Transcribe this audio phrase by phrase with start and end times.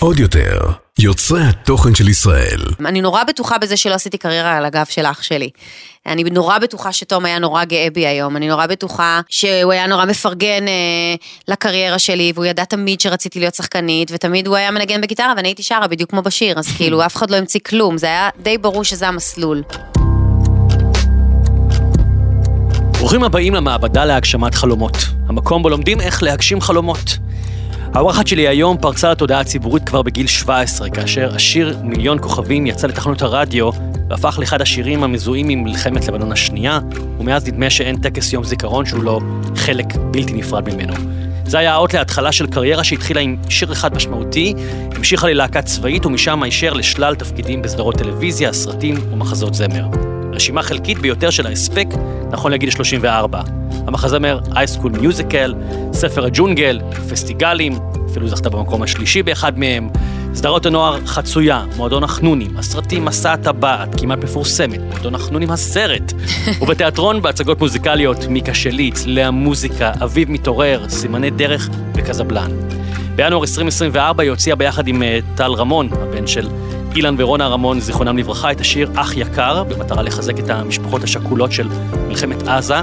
[0.00, 0.60] עוד יותר,
[0.98, 2.60] יוצרי התוכן של ישראל.
[2.86, 5.50] אני נורא בטוחה בזה שלא עשיתי קריירה על הגב של אח שלי.
[6.06, 10.04] אני נורא בטוחה שתום היה נורא גאה בי היום, אני נורא בטוחה שהוא היה נורא
[10.04, 11.14] מפרגן אה,
[11.48, 15.62] לקריירה שלי, והוא ידע תמיד שרציתי להיות שחקנית, ותמיד הוא היה מנגן בגיטרה ואני הייתי
[15.62, 18.84] שרה בדיוק כמו בשיר, אז כאילו אף אחד לא המציא כלום, זה היה די ברור
[18.84, 19.62] שזה המסלול.
[22.98, 24.96] ברוכים הבאים למעבדה להגשמת חלומות,
[25.28, 27.18] המקום בו לומדים איך להגשים חלומות.
[27.94, 33.22] האורחת שלי היום פרצה לתודעה הציבורית כבר בגיל 17, כאשר השיר מיליון כוכבים יצא לתחנות
[33.22, 33.70] הרדיו
[34.08, 36.78] והפך לאחד השירים המזוהים עם מלחמת לבנון השנייה,
[37.18, 39.20] ומאז נדמה שאין טקס יום זיכרון שהוא לא
[39.56, 40.94] חלק בלתי נפרד ממנו.
[41.46, 44.54] זה היה האות להתחלה של קריירה שהתחילה עם שיר אחד משמעותי,
[44.94, 49.86] המשיכה ללהקה צבאית ומשם הישר לשלל תפקידים בסדרות טלוויזיה, סרטים ומחזות זמר.
[50.32, 51.86] רשימה חלקית ביותר של ההספק,
[52.30, 53.42] נכון לגיל 34.
[53.86, 55.54] המחזמר אייסקול מיוזיקל,
[55.92, 56.80] ספר הג'ונגל,
[57.10, 57.78] פסטיגלים,
[58.10, 59.88] אפילו זכתה במקום השלישי באחד מהם,
[60.34, 66.12] סדרות הנוער חצויה, מועדון החנונים, הסרטים מסע הטבעת, כמעט מפורסמת, מועדון החנונים הסרט,
[66.60, 72.50] ובתיאטרון בהצגות מוזיקליות, מיקה שליץ, לאה מוזיקה, אביב מתעורר, סימני דרך וקזבלן.
[73.16, 76.48] בינואר 2024 היא הוציאה ביחד עם אה, טל רמון, הבן של
[76.94, 81.68] אילן ורונה רמון, זיכרונם לברכה, את השיר אח יקר, במטרה לחזק את המשפחות השכולות של
[82.08, 82.80] מלחמת עזה,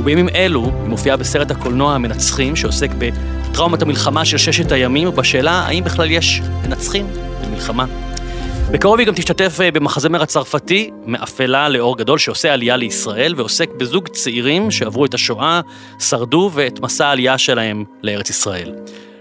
[0.00, 2.90] ובימים אלו היא מופיעה בסרט הקולנוע המנצחים, שעוסק
[3.54, 7.06] בטראומת המלחמה של ששת הימים, ובשאלה האם בכלל יש מנצחים
[7.44, 7.84] במלחמה.
[8.70, 14.08] בקרוב היא גם תשתתף אה, במחזמר הצרפתי, מאפלה לאור גדול, שעושה עלייה לישראל, ועוסק בזוג
[14.08, 15.60] צעירים שעברו את השואה,
[15.98, 18.74] שרדו ואת מסע העלייה שלהם לארץ ישראל.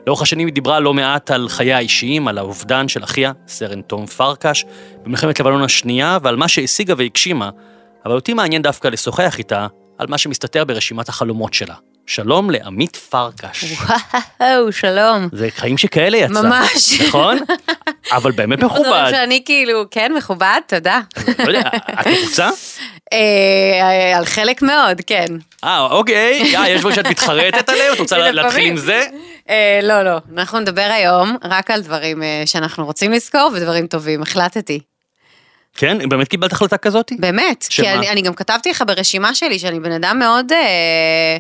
[0.08, 4.06] לאורך השנים היא דיברה לא מעט על חייה האישיים, על האובדן של אחיה, סרן תום
[4.06, 4.66] פרקש,
[5.04, 7.50] במלחמת לבנון השנייה, ועל מה שהשיגה והגשימה,
[8.06, 9.68] אבל אותי מעניין דווקא לשוחח איתה
[9.98, 11.76] על מה שמסתתר ברשימת החלומות שלה.
[12.08, 13.64] שלום לעמית פרקש.
[14.40, 15.28] וואו, שלום.
[15.32, 16.42] זה חיים שכאלה יצא.
[16.42, 17.02] ממש.
[17.02, 17.38] נכון?
[18.12, 18.88] אבל באמת מכובד.
[18.88, 21.00] דברים שאני כאילו, כן, מכובד, תודה.
[21.40, 21.70] לא יודע,
[22.02, 22.50] את מרוצה?
[23.14, 25.26] אה, על חלק מאוד, כן.
[25.64, 26.54] אה, אוקיי.
[26.70, 27.94] יש דברים שאת מתחרטת עליהם?
[27.94, 28.32] את רוצה.
[28.32, 29.06] להתחיל עם זה?
[29.50, 34.22] אה, לא, לא, אנחנו נדבר היום רק על דברים אה, שאנחנו רוצים לזכור ודברים טובים,
[34.22, 34.80] החלטתי.
[35.78, 36.10] כן?
[36.10, 37.12] באמת קיבלת החלטה כזאת?
[37.20, 37.66] באמת.
[37.70, 37.86] שמה?
[37.86, 41.38] כי אני, אני גם כתבתי לך ברשימה שלי שאני בן אדם מאוד, אה,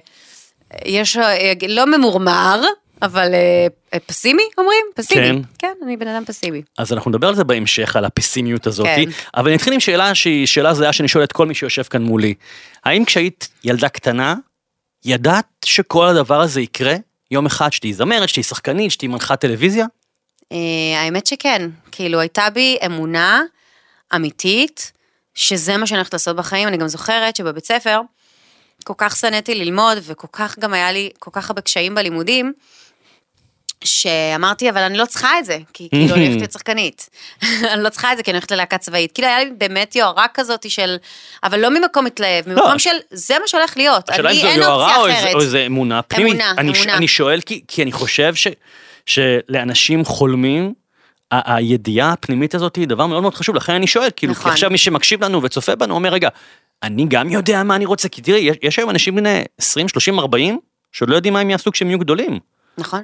[0.86, 2.62] יש, אה, לא ממורמר,
[3.02, 4.86] אבל אה, אה, פסימי אומרים?
[4.96, 5.22] פסימי.
[5.28, 5.36] כן.
[5.58, 6.62] כן, אני בן אדם פסימי.
[6.78, 8.86] אז אנחנו נדבר על זה בהמשך, על הפסימיות הזאת.
[8.86, 9.04] כן.
[9.38, 12.02] אבל אני אתחיל עם שאלה שהיא שאלה זהה שאני שואל את כל מי שיושב כאן
[12.02, 12.34] מולי.
[12.86, 14.36] האם כשהיית ילדה קטנה,
[15.06, 16.96] ידעת שכל הדבר הזה יקרה?
[17.32, 19.86] יום אחד שתהיי זמרת, שתהיי שחקנית, שתהיי מנחת טלוויזיה?
[20.98, 23.42] האמת שכן, כאילו הייתה בי אמונה
[24.16, 24.92] אמיתית,
[25.36, 28.02] שזה מה שאני הולכת לעשות בחיים, אני גם זוכרת שבבית ספר,
[28.84, 32.54] כל כך שנאתי ללמוד, וכל כך גם היה לי כל כך הרבה קשיים בלימודים,
[33.84, 37.10] שאמרתי, אבל אני לא צריכה את זה, כי כאילו אני הולכת להיות שחקנית.
[37.74, 39.12] אני לא צריכה את זה, כי אני הולכת ללהקה צבאית.
[39.12, 40.96] כאילו היה לי באמת יוהרה כזאת של,
[41.44, 44.10] אבל לא ממקום מתלהב, ממקום של, זה מה שהולך להיות.
[44.10, 45.34] השאלה אם אני, זו יוהרה או איזה- אחרת.
[45.36, 46.34] או איזה אמונה פנימית.
[46.34, 46.98] אמונה, אני, אמונה.
[46.98, 48.34] אני שואל כי, כי אני חושב
[49.06, 50.74] שלאנשים חולמים,
[51.32, 54.44] הידיעה הפנימית הזאת היא דבר מאוד מאוד חשוב, לכן אני שואל, כאילו, נכון.
[54.44, 56.30] כי עכשיו מי שמקשיב לנו וצופה בנו אומר, רגע,
[56.84, 60.20] אני גם יודע מה אני רוצה, כי תראי, יש, יש היום אנשים בני 20, 30,
[60.20, 60.60] 40,
[60.92, 62.40] שעוד לא יודעים מה הם יעשו כשהם יהיו גדולים.
[62.78, 63.04] נכון.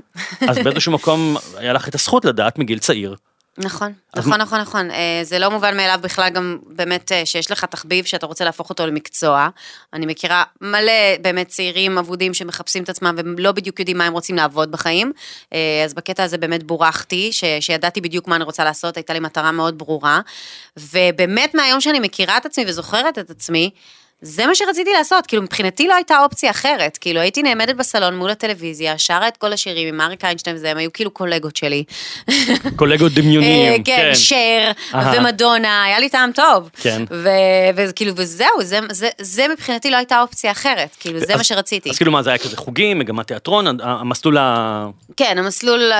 [0.49, 3.15] אז באיזשהו מקום היה לך את הזכות לדעת מגיל צעיר.
[3.59, 4.91] נכון, אז נכון, נכון, נכון.
[4.91, 8.69] אה, זה לא מובן מאליו בכלל גם באמת אה, שיש לך תחביב שאתה רוצה להפוך
[8.69, 9.49] אותו למקצוע.
[9.93, 14.13] אני מכירה מלא באמת צעירים אבודים שמחפשים את עצמם והם לא בדיוק יודעים מה הם
[14.13, 15.11] רוצים לעבוד בחיים.
[15.53, 19.19] אה, אז בקטע הזה באמת בורכתי, ש- שידעתי בדיוק מה אני רוצה לעשות, הייתה לי
[19.19, 20.21] מטרה מאוד ברורה.
[20.77, 23.69] ובאמת מהיום שאני מכירה את עצמי וזוכרת את עצמי,
[24.21, 28.29] זה מה שרציתי לעשות, כאילו מבחינתי לא הייתה אופציה אחרת, כאילו הייתי נעמדת בסלון מול
[28.29, 31.83] הטלוויזיה, שרה את כל השירים עם אריק איינשטיין וזה, הם היו כאילו קולגות שלי.
[32.75, 35.13] קולגות דמיוניים, אה, כן, שר אהה.
[35.17, 36.69] ומדונה, היה לי טעם טוב.
[36.81, 37.03] כן.
[37.75, 41.89] וכאילו, וזהו, זה, זה, זה מבחינתי לא הייתה אופציה אחרת, כאילו, זה מה שרציתי.
[41.89, 44.87] אז כאילו מה, זה היה כזה חוגים, מגמת תיאטרון, המסלול ה...
[45.17, 45.91] כן, המסלול,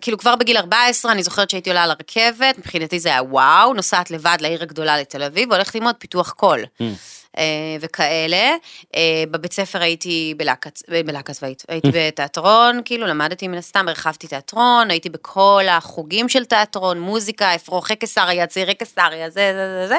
[0.00, 4.10] כאילו כבר בגיל 14, אני זוכרת שהייתי עולה על הרכבת, מבחינתי זה היה וואו, נוסעת
[4.10, 6.64] לבד לעיר הגדולה לתל אביב, והולכת ללמוד פיתוח קול.
[7.38, 7.42] אה,
[7.80, 8.54] וכאלה.
[8.96, 10.34] אה, בבית ספר הייתי
[11.04, 11.92] בלהקה צבאית, הייתי Mm.
[11.94, 18.46] בתיאטרון, כאילו למדתי מן הסתם, הרחבתי תיאטרון, הייתי בכל החוגים של תיאטרון, מוזיקה, אפרוחי קיסריה,
[18.46, 19.96] צעירי קיסריה, זה, זה, זה, זה.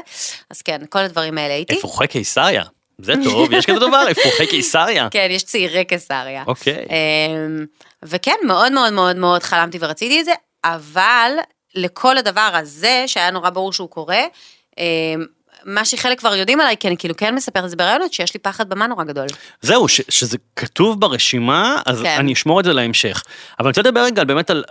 [0.49, 1.77] אז כן, כל הדברים האלה הייתי.
[1.77, 2.63] אפרוחי קיסריה.
[3.01, 5.07] זה טוב, יש כזה דבר, אפרוחי קיסריה.
[5.11, 6.43] כן, יש צעירי קיסריה.
[6.47, 6.85] אוקיי.
[6.89, 7.65] אמ,
[8.03, 10.33] וכן, מאוד מאוד מאוד מאוד חלמתי ורציתי את זה,
[10.63, 11.31] אבל
[11.75, 14.23] לכל הדבר הזה, שהיה נורא ברור שהוא קורה,
[14.77, 15.25] אמ,
[15.65, 18.39] מה שחלק כבר יודעים עליי, כי אני כאילו כן מספרת את זה בראיונות, שיש לי
[18.39, 19.27] פחד במה נורא גדול.
[19.61, 22.15] זהו, ש, שזה כתוב ברשימה, אז כן.
[22.19, 23.23] אני אשמור את זה להמשך.
[23.59, 24.63] אבל אני רוצה לדבר רגע באמת על,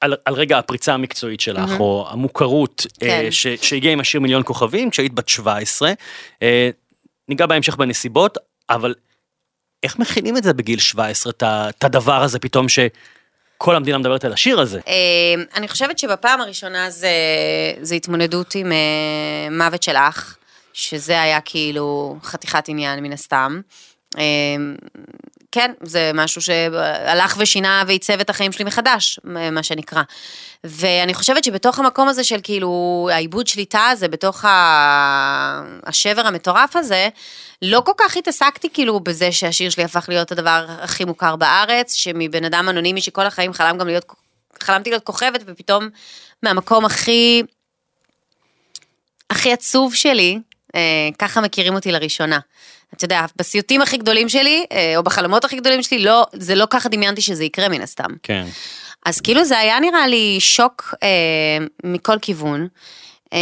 [0.00, 3.06] על, על רגע הפריצה המקצועית שלך, או המוכרות כן.
[3.08, 5.92] אה, ש, שהגיעה עם השיר מיליון כוכבים, כשהיית בת 17.
[6.42, 6.70] אה,
[7.28, 8.38] ניגע בהמשך בנסיבות,
[8.70, 8.94] אבל
[9.82, 12.66] איך מכינים את זה בגיל 17, את הדבר הזה פתאום
[13.60, 14.80] שכל המדינה מדברת על השיר הזה?
[14.88, 17.08] אה, אני חושבת שבפעם הראשונה זה,
[17.80, 20.36] זה התמודדות עם אה, מוות של אח,
[20.72, 23.60] שזה היה כאילו חתיכת עניין מן הסתם.
[25.52, 30.02] כן, זה משהו שהלך ושינה ועיצב את החיים שלי מחדש, מה שנקרא.
[30.64, 35.62] ואני חושבת שבתוך המקום הזה של כאילו העיבוד שליטה הזה, בתוך ה...
[35.86, 37.08] השבר המטורף הזה,
[37.62, 42.44] לא כל כך התעסקתי כאילו בזה שהשיר שלי הפך להיות הדבר הכי מוכר בארץ, שמבן
[42.44, 44.04] אדם אנונימי שכל החיים חלם גם להיות,
[44.62, 45.88] חלמתי להיות כוכבת, ופתאום
[46.42, 47.42] מהמקום הכי,
[49.30, 50.38] הכי עצוב שלי,
[51.18, 52.38] ככה מכירים אותי לראשונה.
[52.94, 56.66] אתה יודע, בסיוטים הכי גדולים שלי, אה, או בחלומות הכי גדולים שלי, לא, זה לא
[56.70, 58.10] ככה דמיינתי שזה יקרה מן הסתם.
[58.22, 58.46] כן.
[59.06, 61.08] אז כאילו זה היה נראה לי שוק אה,
[61.84, 62.68] מכל כיוון.
[63.32, 63.38] אה,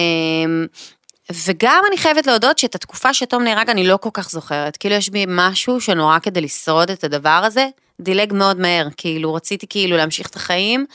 [1.46, 4.76] וגם אני חייבת להודות שאת התקופה שתום נהרג אני לא כל כך זוכרת.
[4.76, 7.66] כאילו יש בי משהו שנורא כדי לשרוד את הדבר הזה,
[8.00, 8.88] דילג מאוד מהר.
[8.96, 10.86] כאילו רציתי כאילו להמשיך את החיים,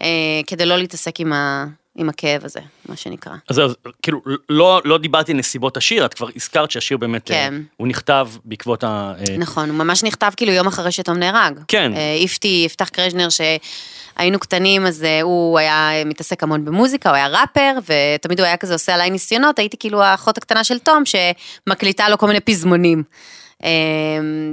[0.00, 0.06] אה,
[0.46, 1.66] כדי לא להתעסק עם, ה,
[1.96, 3.32] עם הכאב הזה, מה שנקרא.
[3.48, 7.54] אז, אז כאילו, לא, לא דיברתי נסיבות השיר, את כבר הזכרת שהשיר באמת, כן.
[7.54, 9.12] אה, הוא נכתב בעקבות ה...
[9.18, 11.60] אה, נכון, הוא ממש נכתב כאילו יום אחרי שתום נהרג.
[11.68, 11.92] כן.
[11.96, 17.28] אה, איפתי, יפתח קרז'נר, שהיינו קטנים, אז אה, הוא היה מתעסק המון במוזיקה, הוא היה
[17.28, 22.08] ראפר, ותמיד הוא היה כזה עושה עליי ניסיונות, הייתי כאילו האחות הקטנה של תום, שמקליטה
[22.08, 23.02] לו כל מיני פזמונים.
[23.64, 23.70] אה,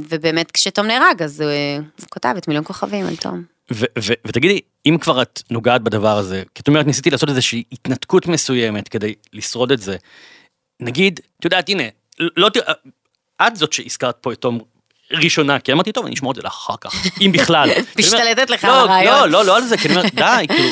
[0.09, 3.58] ובאמת, כשתום נהרג, אז הוא, אה, הוא כתב את מיליון כוכבים על תום.
[4.27, 8.88] ותגידי, אם כבר את נוגעת בדבר הזה, כי את אומרת, ניסיתי לעשות איזושהי התנתקות מסוימת
[8.88, 9.98] כדי לשרוד את זה.
[10.80, 11.83] נגיד, את יודעת, הנה,
[12.19, 12.57] לא ת...
[13.48, 14.60] את זאת שהזכרת פה את תום
[15.12, 17.69] ראשונה, כי אמרתי, טוב, אני אשמור את זה לאחר כך, אם בכלל.
[18.00, 19.16] משתלטת לך לא, על הרעיון.
[19.16, 20.69] לא, לא, לא על זה, כי אני אומר, די, כאילו,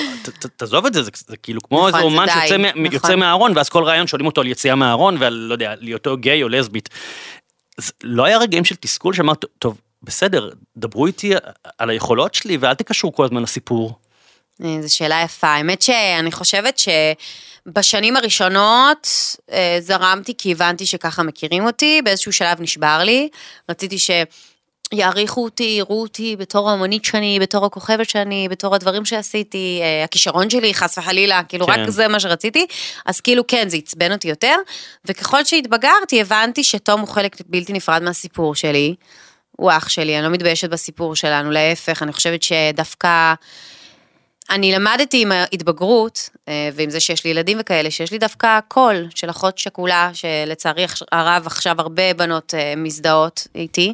[0.57, 3.19] תעזוב את זה, זה, כאילו כמו נכון, איזה זה אומן שיוצא נכון.
[3.19, 6.49] מהארון, ואז כל רעיון שואלים אותו על יציאה מהארון ועל, לא יודע, להיותו גיי או
[6.49, 6.89] לסבית.
[8.03, 11.31] לא היה רגעים של תסכול שאמרת, טוב, בסדר, דברו איתי
[11.77, 13.93] על היכולות שלי ואל תקשרו כל הזמן לסיפור.
[14.63, 15.47] אה, זו שאלה יפה.
[15.47, 16.79] האמת שאני חושבת
[17.67, 19.07] שבשנים הראשונות
[19.51, 23.29] אה, זרמתי כי הבנתי שככה מכירים אותי, באיזשהו שלב נשבר לי.
[23.69, 23.97] רציתי
[24.93, 30.49] שיעריכו אותי, יראו אותי בתור האמנית שאני, בתור הכוכבת שאני, בתור הדברים שעשיתי, אה, הכישרון
[30.49, 31.71] שלי, חס וחלילה, כאילו כן.
[31.71, 32.67] רק זה מה שרציתי.
[33.05, 34.55] אז כאילו כן, זה עצבן אותי יותר.
[35.05, 38.95] וככל שהתבגרתי, הבנתי שתום הוא חלק בלתי נפרד מהסיפור שלי.
[39.57, 43.33] הוא אח שלי, אני לא מתביישת בסיפור שלנו, להפך, אני חושבת שדווקא...
[44.49, 49.07] אני למדתי עם ההתבגרות, אה, ועם זה שיש לי ילדים וכאלה, שיש לי דווקא קול
[49.15, 53.93] של אחות שכולה, שלצערי הרב עכשיו הרבה בנות אה, מזדהות איתי,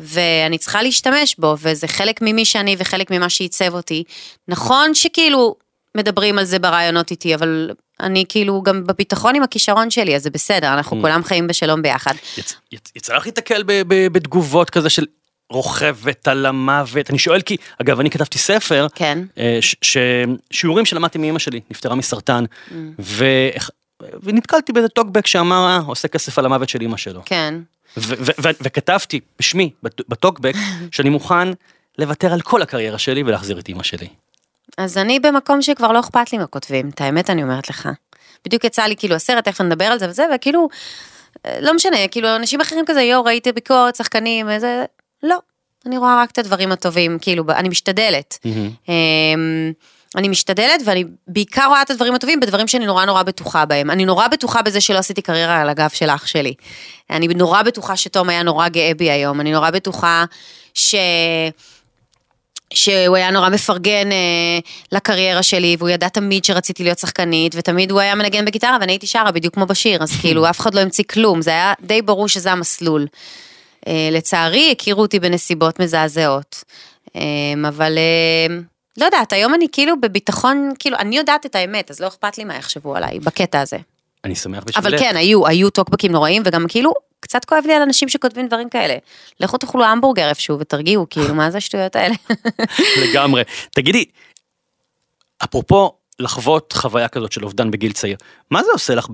[0.00, 4.04] ואני צריכה להשתמש בו, וזה חלק ממי שאני וחלק ממה שעיצב אותי.
[4.48, 5.54] נכון שכאילו
[5.94, 7.70] מדברים על זה ברעיונות איתי, אבל
[8.00, 12.14] אני כאילו גם בביטחון עם הכישרון שלי, אז זה בסדר, אנחנו כולם חיים בשלום ביחד.
[12.38, 15.04] יצ, יצ, יצא לך להתקל בתגובות כזה של
[15.50, 17.10] רוכבת על המוות?
[17.10, 19.18] אני שואל כי, אגב, אני כתבתי ספר, כן.
[19.38, 19.96] אה, ש- ש-
[20.50, 22.44] שיעורים שלמדתי מאמא שלי, נפטרה מסרטן,
[22.98, 23.24] ו...
[24.22, 27.22] ונתקלתי באיזה טוקבק שאמר, אה, עושה כסף על המוות של אמא שלו.
[27.24, 27.54] כן.
[28.36, 30.54] וכתבתי בשמי, בט- בטוקבק,
[30.94, 31.48] שאני מוכן
[31.98, 34.08] לוותר על כל הקריירה שלי ולהחזיר את אמא שלי.
[34.78, 37.88] אז אני במקום שכבר לא אכפת לי מה כותבים, את האמת אני אומרת לך.
[38.44, 40.68] בדיוק יצא לי כאילו הסרט, תכף נדבר על זה וזה, וכאילו,
[41.46, 44.84] אה, לא משנה, כאילו אנשים אחרים כזה, יואו, ראיתי ביקורת, שחקנים, וזה,
[45.22, 45.38] לא.
[45.86, 48.38] אני רואה רק את הדברים הטובים, כאילו, אני משתדלת.
[48.88, 49.72] אמ,
[50.16, 53.90] אני משתדלת ואני בעיקר רואה את הדברים הטובים בדברים שאני נורא נורא בטוחה בהם.
[53.90, 56.54] אני נורא בטוחה בזה שלא עשיתי קריירה על הגב של אח שלי.
[57.10, 60.24] אני נורא בטוחה שתום היה נורא גאה בי היום, אני נורא בטוחה
[60.74, 60.94] ש...
[62.76, 64.58] שהוא היה נורא מפרגן אה,
[64.92, 69.06] לקריירה שלי, והוא ידע תמיד שרציתי להיות שחקנית, ותמיד הוא היה מנגן בגיטרה ואני הייתי
[69.06, 72.28] שרה בדיוק כמו בשיר, אז כאילו אף אחד לא המציא כלום, זה היה די ברור
[72.28, 73.06] שזה המסלול.
[73.88, 76.64] אה, לצערי הכירו אותי בנסיבות מזעזעות,
[77.16, 77.20] אה,
[77.68, 78.56] אבל אה,
[78.96, 82.44] לא יודעת, היום אני כאילו בביטחון, כאילו אני יודעת את האמת, אז לא אכפת לי
[82.44, 83.76] מה יחשבו עליי בקטע הזה.
[84.24, 84.86] אני שמח בשבילך.
[84.86, 86.92] אבל כן, היו, היו טוקבקים נוראים, וגם כאילו,
[87.24, 88.96] קצת כואב לי על אנשים שכותבים דברים כאלה.
[89.40, 92.14] לכו תאכלו המבורגר איפשהו ותרגיעו, כאילו, מה זה השטויות האלה?
[93.02, 93.42] לגמרי.
[93.74, 94.04] תגידי,
[95.44, 98.16] אפרופו לחוות חוויה כזאת של אובדן בגיל צעיר,
[98.50, 99.06] מה זה עושה לך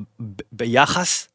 [0.52, 1.29] ביחס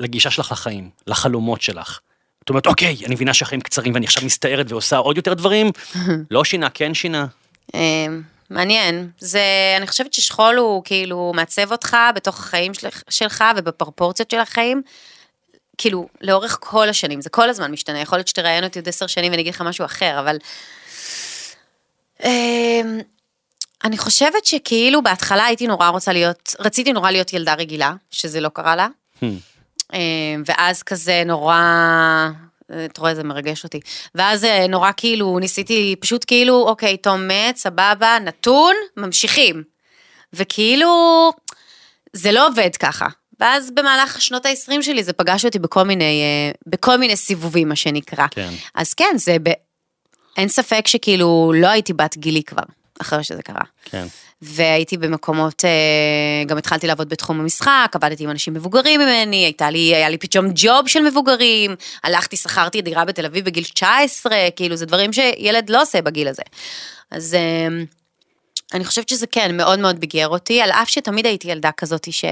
[0.00, 2.00] לגישה שלך לחיים, לחלומות שלך?
[2.44, 5.70] את אומרת, אוקיי, אני מבינה שהחיים קצרים ואני עכשיו מסתערת ועושה עוד יותר דברים,
[6.30, 7.26] לא שינה, כן שינה.
[7.74, 9.10] אמ, מעניין.
[9.18, 9.42] זה,
[9.76, 14.82] אני חושבת ששכול הוא כאילו מעצב אותך בתוך החיים של, שלך ובפרופורציות של החיים.
[15.80, 19.32] כאילו, לאורך כל השנים, זה כל הזמן משתנה, יכול להיות שתראיין אותי עוד עשר שנים
[19.32, 20.36] ואני אגיד לך משהו אחר, אבל...
[22.24, 23.00] אמ,
[23.84, 28.48] אני חושבת שכאילו בהתחלה הייתי נורא רוצה להיות, רציתי נורא להיות ילדה רגילה, שזה לא
[28.48, 28.88] קרה לה.
[29.20, 29.24] Hmm.
[29.92, 31.60] אמ, ואז כזה נורא,
[32.84, 33.80] אתה רואה, זה מרגש אותי.
[34.14, 39.62] ואז אה, נורא כאילו, ניסיתי פשוט כאילו, אוקיי, תום מת, סבבה, נתון, ממשיכים.
[40.32, 41.32] וכאילו,
[42.12, 43.06] זה לא עובד ככה.
[43.40, 47.76] ואז במהלך שנות ה-20 שלי זה פגש אותי בכל מיני, אה, בכל מיני סיבובים, מה
[47.76, 48.26] שנקרא.
[48.30, 48.50] כן.
[48.74, 49.50] אז כן, זה, ב...
[50.36, 52.62] אין ספק שכאילו לא הייתי בת גילי כבר,
[53.00, 53.64] אחרי שזה קרה.
[53.84, 54.06] כן.
[54.42, 59.94] והייתי במקומות, אה, גם התחלתי לעבוד בתחום המשחק, עבדתי עם אנשים מבוגרים ממני, הייתה לי,
[59.94, 64.86] היה לי פתאום ג'וב של מבוגרים, הלכתי, שכרתי דירה בתל אביב בגיל 19, כאילו זה
[64.86, 66.42] דברים שילד לא עושה בגיל הזה.
[67.10, 67.68] אז אה,
[68.74, 72.24] אני חושבת שזה כן, מאוד מאוד ביגר אותי, על אף שתמיד הייתי ילדה כזאת ש...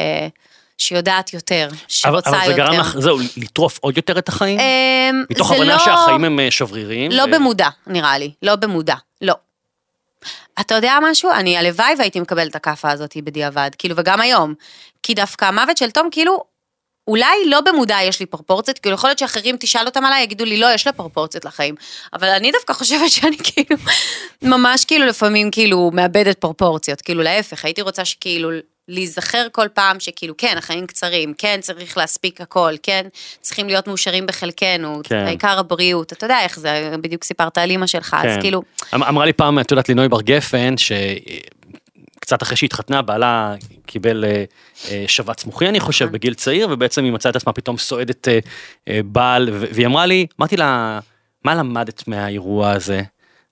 [0.78, 2.56] שיודעת יותר, שרוצה אבל זה יותר.
[2.56, 4.60] גרם לך, זהו, לטרוף עוד יותר את החיים?
[4.60, 7.10] אמ, מתוך הבנה לא- שהחיים הם אה, שבריריים?
[7.10, 8.30] לא ו- במודע, נראה לי.
[8.42, 9.34] לא במודע, לא.
[10.60, 11.30] אתה יודע משהו?
[11.30, 14.54] אני הלוואי והייתי מקבלת את הכאפה הזאת בדיעבד, כאילו, וגם היום.
[15.02, 16.44] כי דווקא המוות של תום, כאילו,
[17.08, 20.56] אולי לא במודע יש לי פרופורציות, כאילו יכול להיות שאחרים תשאל אותם עליי, יגידו לי,
[20.56, 21.74] לא, יש לה פרופורציות לחיים.
[22.12, 23.76] אבל אני דווקא חושבת שאני כאילו,
[24.42, 28.50] ממש כאילו לפעמים כאילו מאבדת פרופורציות, כאילו להפך, הייתי רוצה שכאילו
[28.88, 33.06] להיזכר כל פעם שכאילו, כן, החיים קצרים, כן, צריך להספיק הכל, כן,
[33.40, 35.16] צריכים להיות מאושרים בחלקנו, כן.
[35.16, 38.40] העיקר הבריאות, אתה יודע איך זה, בדיוק סיפרת על אימא שלך, אז כן.
[38.40, 38.62] כאילו,
[38.94, 40.74] אמ- אמרה לי פעם, את יודעת, לינוי בר גפן,
[42.18, 43.54] שקצת אחרי שהתחתנה, בעלה
[43.86, 44.44] קיבל אה,
[44.90, 46.12] אה, שבץ מוחי, אני חושב, נכון.
[46.12, 48.38] בגיל צעיר, ובעצם היא מצאה את עצמה פתאום סועדת אה,
[48.88, 51.00] אה, בעל, והיא אמרה לי, אמרתי לה,
[51.44, 53.02] מה למדת מהאירוע הזה?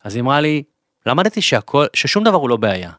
[0.05, 0.62] אז היא אמרה לי,
[1.07, 2.90] למדתי שהכל, ששום דבר הוא לא בעיה.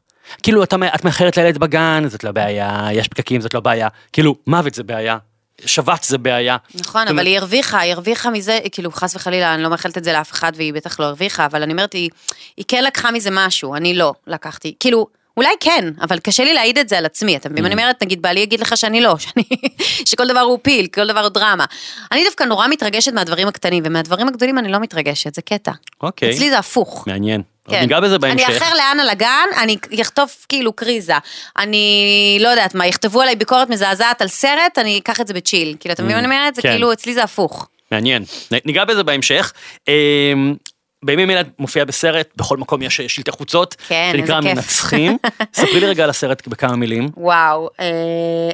[0.43, 4.36] כאילו, אתה, את מאחרת לילד בגן, זאת לא בעיה, יש פקקים, זאת לא בעיה, כאילו,
[4.48, 5.17] מוות זה בעיה,
[5.65, 6.57] שבץ זה בעיה.
[6.75, 10.13] נכון, אבל היא הרוויחה, היא הרוויחה מזה, כאילו חס וחלילה, אני לא מאחלת את זה
[10.13, 12.10] לאף אחד והיא בטח לא הרוויחה, אבל אני אומרת, היא,
[12.57, 15.07] היא כן לקחה מזה משהו, אני לא לקחתי, כאילו,
[15.38, 17.63] אולי כן, אבל קשה לי להעיד את זה על עצמי, אתה מבין?
[17.63, 17.67] Mm.
[17.67, 19.43] אני אומרת, נגיד, בעלי יגיד לך שאני לא, שאני,
[20.05, 21.65] שכל דבר הוא פיל, כל דבר הוא דרמה.
[22.12, 25.72] אני דווקא נורא מתרגשת מהדברים הקטנים, ומהדברים הגדולים אני לא מתרגשת, זה קטע.
[26.01, 27.07] אוקיי, אצלי זה הפוך.
[27.07, 27.41] מעניין.
[27.69, 27.79] כן.
[27.79, 28.50] ניגע בזה בהמשך.
[28.50, 31.13] אני אחר לאן על הגן, אני אחטוף כאילו קריזה.
[31.57, 35.75] אני לא יודעת מה, יכתבו עליי ביקורת מזעזעת על סרט, אני אקח את זה בצ'יל.
[35.79, 36.55] כאילו, אתה מבין מה אני אומרת?
[36.55, 36.71] זה כן.
[36.71, 37.67] כאילו, אצלי זה הפוך.
[37.91, 38.24] מעניין,
[38.65, 39.53] ניגע בזה בהמשך.
[39.88, 40.55] אמ,
[41.05, 44.57] בימים אלה את מופיעה בסרט, בכל מקום יש שלטי חוצות, כן, שנקרא איזה כיף.
[44.57, 45.17] המנצחים.
[45.57, 47.09] ספרי לי רגע על הסרט בכמה מילים.
[47.17, 48.50] וואו, אה,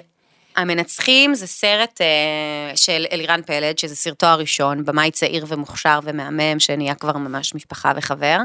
[0.56, 6.96] המנצחים זה סרט אה, של אלירן פלד, שזה סרטו הראשון, במאי צעיר ומוכשר ומהמם, שנהיה
[6.96, 8.26] כבר ממש משפחה וחבר.
[8.26, 8.44] אה,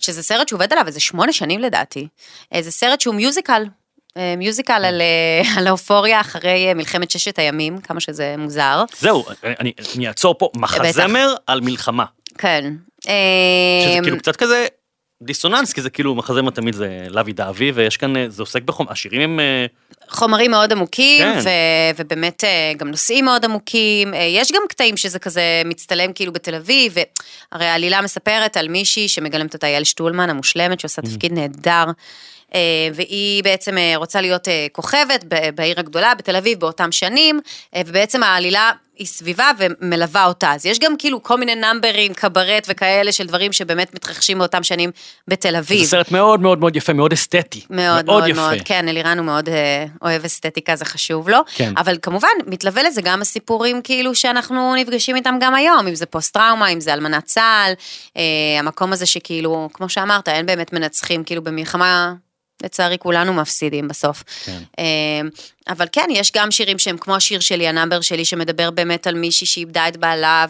[0.00, 2.08] שזה סרט שהוא עובד עליו איזה שמונה שנים לדעתי.
[2.54, 3.64] אה, זה סרט שהוא מיוזיקל.
[4.16, 8.84] אה, מיוזיקל על, אה, על האופוריה אחרי מלחמת ששת הימים, כמה שזה מוזר.
[8.98, 12.04] זהו, אני אני אעצור פה, מחזמר על מלחמה.
[12.38, 12.72] כן.
[13.00, 14.66] שזה אה, כאילו קצת כזה
[15.22, 19.20] דיסוננס, כי זה כאילו מחזמר תמיד זה לוי דאבי, ויש כאן, זה עוסק בחום, השירים
[19.20, 19.40] הם...
[20.08, 21.38] חומרים מאוד עמוקים, כן.
[21.42, 24.14] ו- ובאמת אה, גם נושאים מאוד עמוקים.
[24.14, 26.94] אה, יש גם קטעים שזה כזה מצטלם כאילו בתל אביב,
[27.52, 31.84] והרי העלילה מספרת על מישהי שמגלמת אותה יעל שטולמן המושלמת, שעושה תפקיד נהדר.
[32.54, 32.60] אה,
[32.94, 37.40] והיא בעצם אה, רוצה להיות אה, כוכבת בעיר הגדולה, בתל אביב, באותם שנים,
[37.86, 40.52] ובעצם העלילה היא סביבה ומלווה אותה.
[40.52, 44.90] אז יש גם כאילו כל מיני נאמברים, קברט וכאלה של דברים שבאמת מתרחשים באותם שנים
[45.28, 45.82] בתל אביב.
[45.82, 47.60] זה סרט מאוד מאוד מאוד יפה, מאוד אסתטי.
[47.70, 48.40] מאוד מאוד יפה.
[48.40, 49.48] מאוד, כן, אלירן הוא מאוד
[50.02, 51.38] אוהב אסתטיקה, זה חשוב לו.
[51.54, 51.72] כן.
[51.76, 56.34] אבל כמובן, מתלווה לזה גם הסיפורים כאילו שאנחנו נפגשים איתם גם היום, אם זה פוסט
[56.34, 57.72] טראומה, אם זה אלמנת צה"ל,
[58.16, 58.22] אה,
[58.58, 62.12] המקום הזה שכאילו, כמו שאמרת, אין באמת מנצחים, כאילו במלחמה,
[62.62, 64.22] לצערי כולנו מפסידים בסוף.
[64.44, 64.58] כן.
[64.78, 64.84] אה,
[65.68, 69.14] אבל כן, יש גם שירים שהם כמו השיר שלי, ה number שלי, שמדבר באמת על
[69.14, 70.46] מישהי שאיבדה את בעלה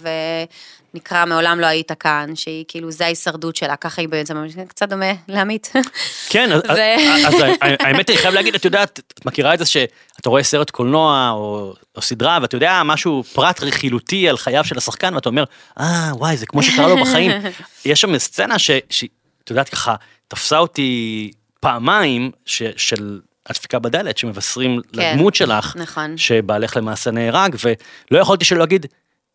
[0.95, 5.13] ונקרא מעולם לא היית כאן, שהיא כאילו, זה ההישרדות שלה, ככה היא בעצם, קצת דומה
[5.29, 5.73] לעמית.
[6.29, 10.29] כן, אז, ו- אז האמת היא, חייב להגיד, את יודעת, את מכירה את זה שאתה
[10.29, 15.15] רואה סרט קולנוע או, או סדרה, ואתה יודע משהו, פרט רכילותי על חייו של השחקן,
[15.15, 15.45] ואתה אומר,
[15.81, 17.31] אה, וואי, זה כמו שקרה לו בחיים.
[17.85, 19.11] יש שם סצנה ש- שאת
[19.51, 19.95] יודעת, ככה,
[20.29, 21.31] תפסה אותי
[21.63, 26.19] פעמיים, ש, של הדפיקה בדלת, שמבשרים כן, לדמות שלך, נכון.
[26.19, 28.87] שבעלך למעשה נהרג, ולא יכולתי שלא להגיד,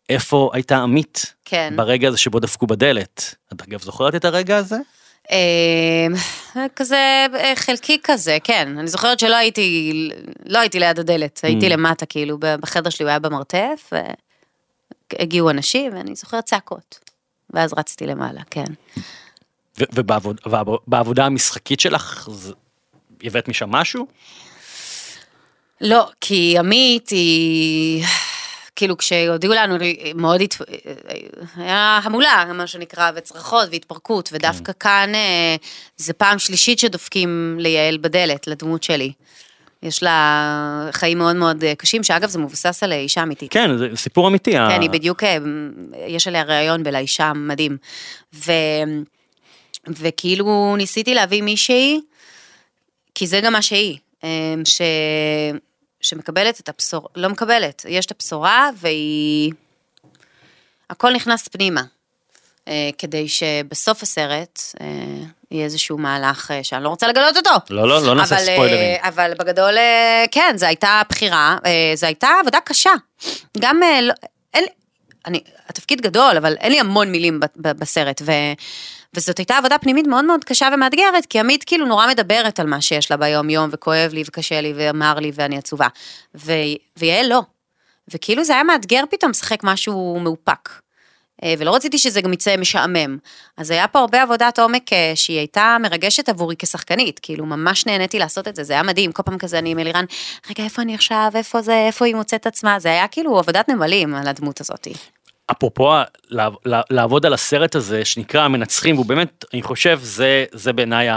[0.08, 1.72] איפה הייתה עמית כן.
[1.76, 3.34] ברגע הזה שבו דפקו בדלת.
[3.52, 4.76] את אגב זוכרת את הרגע הזה?
[5.30, 6.06] אה,
[6.76, 8.78] כזה אה, חלקי כזה, כן.
[8.78, 9.92] אני זוכרת שלא הייתי,
[10.46, 11.70] לא הייתי ליד הדלת, הייתי Mm.
[11.70, 13.92] למטה, כאילו, בחדר שלי הוא היה במרתף,
[15.12, 16.98] והגיעו אנשים, ואני זוכרת צעקות.
[17.50, 18.64] ואז רצתי למעלה, כן.
[19.94, 22.28] ובעבוד- ובעבודה המשחקית שלך,
[23.24, 24.06] הבאת משם משהו?
[25.80, 28.04] לא, כי עמית היא...
[28.76, 29.76] כאילו כשהודיעו לנו,
[30.14, 30.56] מאוד הת...
[31.56, 35.56] היה המולה, מה שנקרא, וצרחות והתפרקות, ודווקא כאן אה,
[35.96, 39.12] זה פעם שלישית שדופקים ליעל בדלת, לדמות שלי.
[39.82, 43.52] יש לה חיים מאוד מאוד אה, קשים, שאגב זה מבוסס על אישה אמיתית.
[43.52, 44.56] כן, זה סיפור אמיתי.
[44.56, 45.36] ה- כן, היא בדיוק, אה,
[46.06, 47.76] יש עליה ראיון בלאישה מדהים.
[48.34, 48.52] ו...
[49.86, 52.00] וכאילו ניסיתי להביא מישהי,
[53.14, 54.80] כי זה גם מה שהיא, אה, ש...
[56.00, 59.52] שמקבלת את הבשורה, לא מקבלת, יש את הבשורה והיא...
[60.90, 61.82] הכל נכנס פנימה.
[62.68, 64.86] אה, כדי שבסוף הסרט אה,
[65.50, 67.50] יהיה איזשהו מהלך שאני לא רוצה לגלות אותו.
[67.70, 68.98] לא, לא, לא נעשה אבל, ספוילרים.
[69.00, 69.74] אבל בגדול,
[70.30, 71.56] כן, זו הייתה בחירה,
[71.94, 72.90] זו הייתה עבודה קשה.
[73.58, 74.14] גם, לא-
[74.54, 74.64] אין,
[75.26, 78.32] אני, התפקיד גדול, אבל אין לי המון מילים בסרט, ו,
[79.14, 82.80] וזאת הייתה עבודה פנימית מאוד מאוד קשה ומאתגרת, כי עמית כאילו נורא מדברת על מה
[82.80, 85.86] שיש לה ביום יום, וכואב לי, וקשה לי, ואמר לי, ואני עצובה.
[86.34, 86.52] ו,
[86.96, 87.42] ויעל לא.
[88.14, 90.68] וכאילו זה היה מאתגר פתאום לשחק משהו מאופק.
[91.44, 93.18] אה, ולא רציתי שזה גם יצא משעמם.
[93.56, 98.18] אז היה פה הרבה עבודת עומק אה, שהיא הייתה מרגשת עבורי כשחקנית, כאילו ממש נהניתי
[98.18, 100.04] לעשות את זה, זה היה מדהים, כל פעם כזה אני עם אלירן,
[100.50, 104.14] רגע איפה אני עכשיו, איפה זה, איפה היא מוצאת עצמה, זה היה כאילו עבודת נמלים
[104.14, 104.88] על הדמות הזאת.
[105.50, 105.94] אפרופו
[106.90, 111.08] לעבוד על הסרט הזה שנקרא המנצחים, והוא באמת, אני חושב, זה, זה בעיניי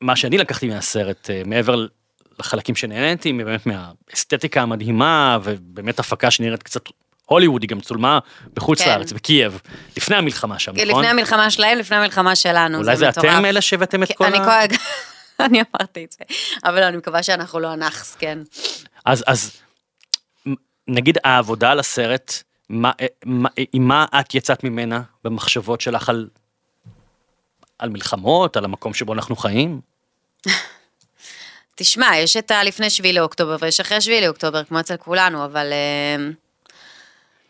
[0.00, 1.86] מה שאני לקחתי מהסרט, אה, מעבר
[2.38, 6.82] לחלקים שנהניתי, באמת מהאסתטיקה המדהימה, ובאמת הפקה שנראית קצת
[7.26, 8.18] הוליווד, היא גם צולמה
[8.54, 8.88] בחוץ כן.
[8.88, 9.60] לארץ, בקייב,
[9.96, 10.88] לפני המלחמה שם, נכון?
[10.88, 13.26] לפני המלחמה שלהם, לפני המלחמה שלנו, אולי זה מטורף.
[13.26, 14.60] אתם אלה שהבאתם את כן, כל אני ה...
[15.46, 16.24] אני אמרתי את זה,
[16.64, 18.38] אבל לא, אני מקווה שאנחנו לא הנאחס, כן.
[19.04, 19.50] אז, אז
[20.88, 26.28] נגיד העבודה על הסרט, מה, אה, מה, עם מה את יצאת ממנה במחשבות שלך על,
[27.78, 29.80] על מלחמות, על המקום שבו אנחנו חיים?
[31.78, 36.30] תשמע, יש את הלפני שביעי לאוקטובר ויש אחרי שביעי לאוקטובר, כמו אצל כולנו, אבל אה,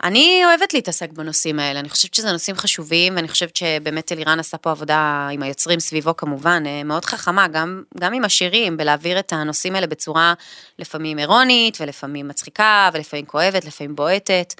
[0.07, 4.57] אני אוהבת להתעסק בנושאים האלה, אני חושבת שזה נושאים חשובים, ואני חושבת שבאמת אלירן עשה
[4.57, 9.33] פה עבודה עם היוצרים סביבו כמובן, אה, מאוד חכמה, גם, גם עם השירים, בלהעביר את
[9.33, 10.35] הנושאים האלה בצורה
[10.78, 14.54] לפעמים אירונית, ולפעמים מצחיקה, ולפעמים כואבת, לפעמים בועטת.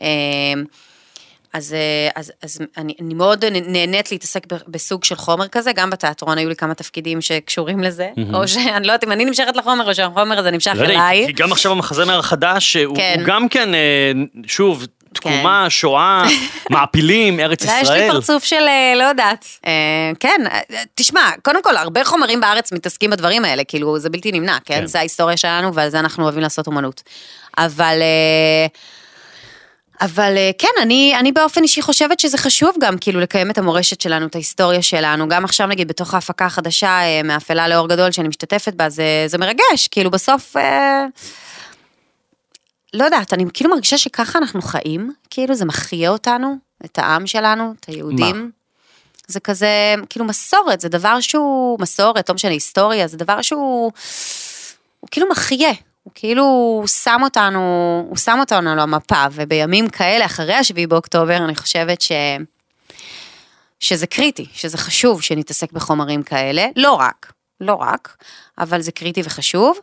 [0.00, 0.06] אה,
[1.52, 6.38] אז, אה, אז, אז אני, אני מאוד נהנית להתעסק בסוג של חומר כזה, גם בתיאטרון
[6.38, 9.94] היו לי כמה תפקידים שקשורים לזה, או שאני לא יודעת אם אני נמשכת לחומר או
[9.94, 11.26] שהחומר הזה נמשך לא יודע, אליי.
[11.26, 13.14] כי גם עכשיו המחזמר החדש, הוא, כן.
[13.18, 14.12] הוא גם כן, אה,
[14.46, 16.24] שוב, תקומה, שואה,
[16.70, 18.10] מעפילים, ארץ לא, יש לי ישראל.
[18.12, 19.44] פרצוף של אה, לא יודעת.
[19.66, 19.72] אה,
[20.20, 20.60] כן, אה,
[20.94, 24.74] תשמע, קודם כל, הרבה חומרים בארץ מתעסקים בדברים האלה, כאילו, זה בלתי נמנע, כן?
[24.74, 24.86] כן.
[24.86, 27.02] זה ההיסטוריה שלנו ועל זה אנחנו אוהבים לעשות אומנות.
[27.58, 28.02] אבל...
[30.02, 34.26] אבל כן, אני, אני באופן אישי חושבת שזה חשוב גם, כאילו, לקיים את המורשת שלנו,
[34.26, 35.28] את ההיסטוריה שלנו.
[35.28, 39.88] גם עכשיו, נגיד, בתוך ההפקה החדשה, מאפלה לאור גדול, שאני משתתפת בה, זה, זה מרגש,
[39.90, 40.56] כאילו, בסוף...
[40.56, 41.06] אה,
[42.94, 47.74] לא יודעת, אני כאילו מרגישה שככה אנחנו חיים, כאילו זה מחיה אותנו, את העם שלנו,
[47.80, 48.50] את היהודים.
[49.26, 53.92] זה כזה, כאילו מסורת, זה דבר שהוא, מסורת, לא משנה, היסטוריה, זה דבר שהוא,
[55.00, 55.72] הוא כאילו מחיה,
[56.02, 57.60] הוא כאילו שם אותנו,
[58.08, 62.12] הוא שם אותנו על המפה, ובימים כאלה, אחרי השביעי באוקטובר, אני חושבת ש...
[63.80, 68.16] שזה קריטי, שזה חשוב שנתעסק בחומרים כאלה, לא רק, לא רק,
[68.58, 69.78] אבל זה קריטי וחשוב.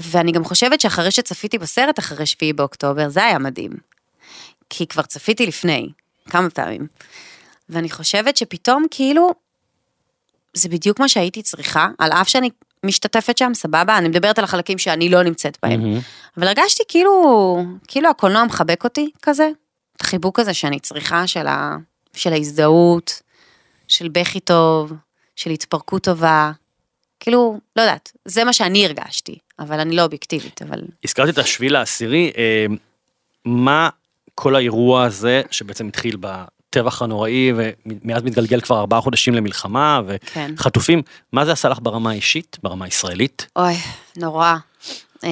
[0.00, 3.72] ואני גם חושבת שאחרי שצפיתי בסרט אחרי שביעי באוקטובר, זה היה מדהים.
[4.70, 5.88] כי כבר צפיתי לפני,
[6.30, 6.86] כמה פעמים.
[7.68, 9.30] ואני חושבת שפתאום כאילו,
[10.54, 12.50] זה בדיוק מה שהייתי צריכה, על אף שאני
[12.84, 15.80] משתתפת שם, סבבה, אני מדברת על החלקים שאני לא נמצאת בהם.
[15.80, 16.00] מהמם.
[16.36, 19.50] אבל הרגשתי כאילו, כאילו הקולנוע מחבק אותי כזה,
[19.96, 21.76] את החיבוק הזה שאני צריכה של, ה,
[22.14, 23.22] של ההזדהות,
[23.88, 24.92] של בכי טוב,
[25.36, 26.52] של התפרקות טובה.
[27.24, 30.80] כאילו, לא יודעת, זה מה שאני הרגשתי, אבל אני לא אובייקטיבית, אבל...
[31.04, 32.66] הזכרתי את השביעי לעשירי, אה,
[33.44, 33.88] מה
[34.34, 40.00] כל האירוע הזה, שבעצם התחיל בטבח הנוראי, ומאז מתגלגל כבר ארבעה חודשים למלחמה,
[40.32, 40.54] כן.
[40.56, 43.46] וחטופים, מה זה עשה לך ברמה האישית, ברמה הישראלית?
[43.56, 43.74] אוי,
[44.16, 44.54] נורא.
[45.24, 45.30] אה,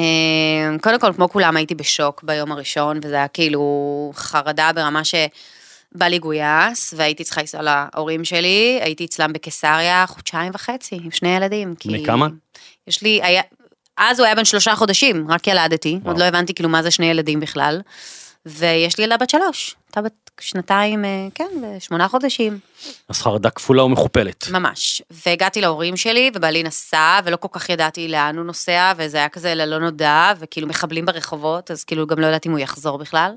[0.83, 5.15] קודם כל, כמו כולם, הייתי בשוק ביום הראשון, וזה היה כאילו חרדה ברמה ש...
[5.95, 11.37] בא לי גויס, והייתי צריכה לנסוע להורים שלי, הייתי אצלם בקיסריה חודשיים וחצי, עם שני
[11.37, 11.75] ילדים.
[11.79, 12.29] כי- בני כמה?
[12.87, 13.43] יש לי, היה,
[13.97, 16.11] אז הוא היה בן שלושה חודשים, רק ילדתי, וואו.
[16.13, 17.81] עוד לא הבנתי כאילו מה זה שני ילדים בכלל.
[18.47, 21.45] ויש לי ילדה בת שלוש, הייתה בת שנתיים, אה, כן,
[21.77, 22.59] ושמונה חודשים.
[23.09, 24.49] אז חרדה כפולה ומכופלת.
[24.51, 25.03] ממש.
[25.27, 29.55] והגעתי להורים שלי, ובעלי נסע, ולא כל כך ידעתי לאן הוא נוסע, וזה היה כזה
[29.55, 33.35] ללא נודע, וכאילו מחבלים ברחובות, אז כאילו גם לא ידעתי אם הוא יחזור בכלל.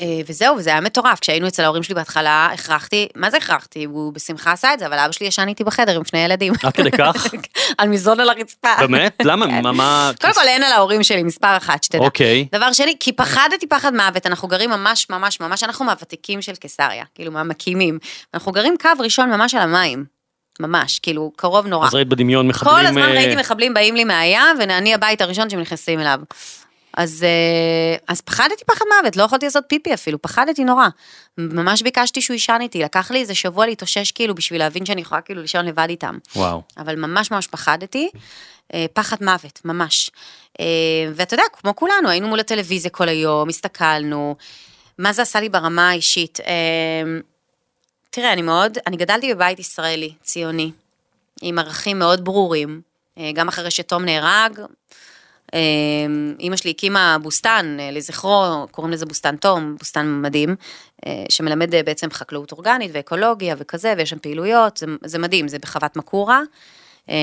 [0.00, 1.20] אה, וזהו, וזה היה מטורף.
[1.20, 3.84] כשהיינו אצל ההורים שלי בהתחלה, הכרחתי, מה זה הכרחתי?
[3.84, 6.52] הוא בשמחה עשה את זה, אבל אבא שלי ישן איתי בחדר עם שני ילדים.
[6.62, 7.26] עד כדי כך?
[7.78, 8.68] על מזרון על הרצפה.
[8.80, 9.16] באמת?
[9.24, 9.46] למה?
[9.46, 9.62] כן.
[9.62, 10.10] מה- מה...
[10.20, 11.98] קודם כל אין על ההורים שלי, מספר אחת, שתדע.
[11.98, 12.46] אוקיי.
[12.52, 17.04] דבר שני, כי פחדתי פחד מוות, אנחנו גרים ממש ממש ממש, אנחנו מהוותיקים של קיסריה,
[17.14, 17.98] כאילו מהמקימים.
[18.34, 20.18] אנחנו גרים קו ראשון ממש על המים.
[20.60, 21.86] ממש, כאילו, קרוב נורא.
[21.86, 22.74] אז ראית בדמיון מחבלים...
[22.76, 26.20] כל הזמן אה, ראיתי מחבלים באים לי מהים, ואני הבית הראשון שהם נכנסים אליו.
[26.98, 30.88] אז, אה, אז פחדתי פחד מוות, לא יכולתי לעשות פיפי אפילו, פחדתי נורא.
[31.38, 35.20] ממש ביקשתי שהוא יישן איתי, לקח לי איזה שבוע להתאושש כאילו בשביל להבין שאני יכולה
[35.20, 36.18] כאילו לישון לבד איתם.
[36.36, 36.62] וואו.
[36.76, 38.10] אבל ממש ממש פחדתי,
[38.74, 40.10] אה, פחד מוות, ממש.
[40.60, 40.64] אה,
[41.14, 44.36] ואתה יודע, כמו כולנו, היינו מול הטלוויזיה כל היום, הסתכלנו,
[44.98, 46.40] מה זה עשה לי ברמה האישית.
[46.40, 47.20] אה,
[48.10, 50.70] תראה, אני מאוד, אני גדלתי בבית ישראלי, ציוני,
[51.42, 52.80] עם ערכים מאוד ברורים,
[53.34, 54.60] גם אחרי שתום נהרג.
[55.54, 55.60] אה,
[56.40, 60.56] אימא שלי הקימה בוסתן אה, לזכרו, קוראים לזה בוסתן תום, בוסתן מדהים,
[61.06, 65.58] אה, שמלמד אה, בעצם חקלאות אורגנית ואקולוגיה וכזה, ויש שם פעילויות, זה, זה מדהים, זה
[65.58, 66.40] בחוות מקורה.
[67.10, 67.14] אה,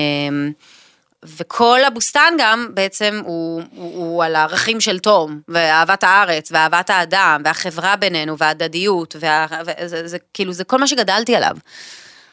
[1.24, 7.42] וכל הבוסתן גם בעצם הוא, הוא, הוא על הערכים של תום, ואהבת הארץ, ואהבת האדם,
[7.44, 11.56] והחברה בינינו, וההדדיות, וה, וזה, זה, כאילו זה כל מה שגדלתי עליו.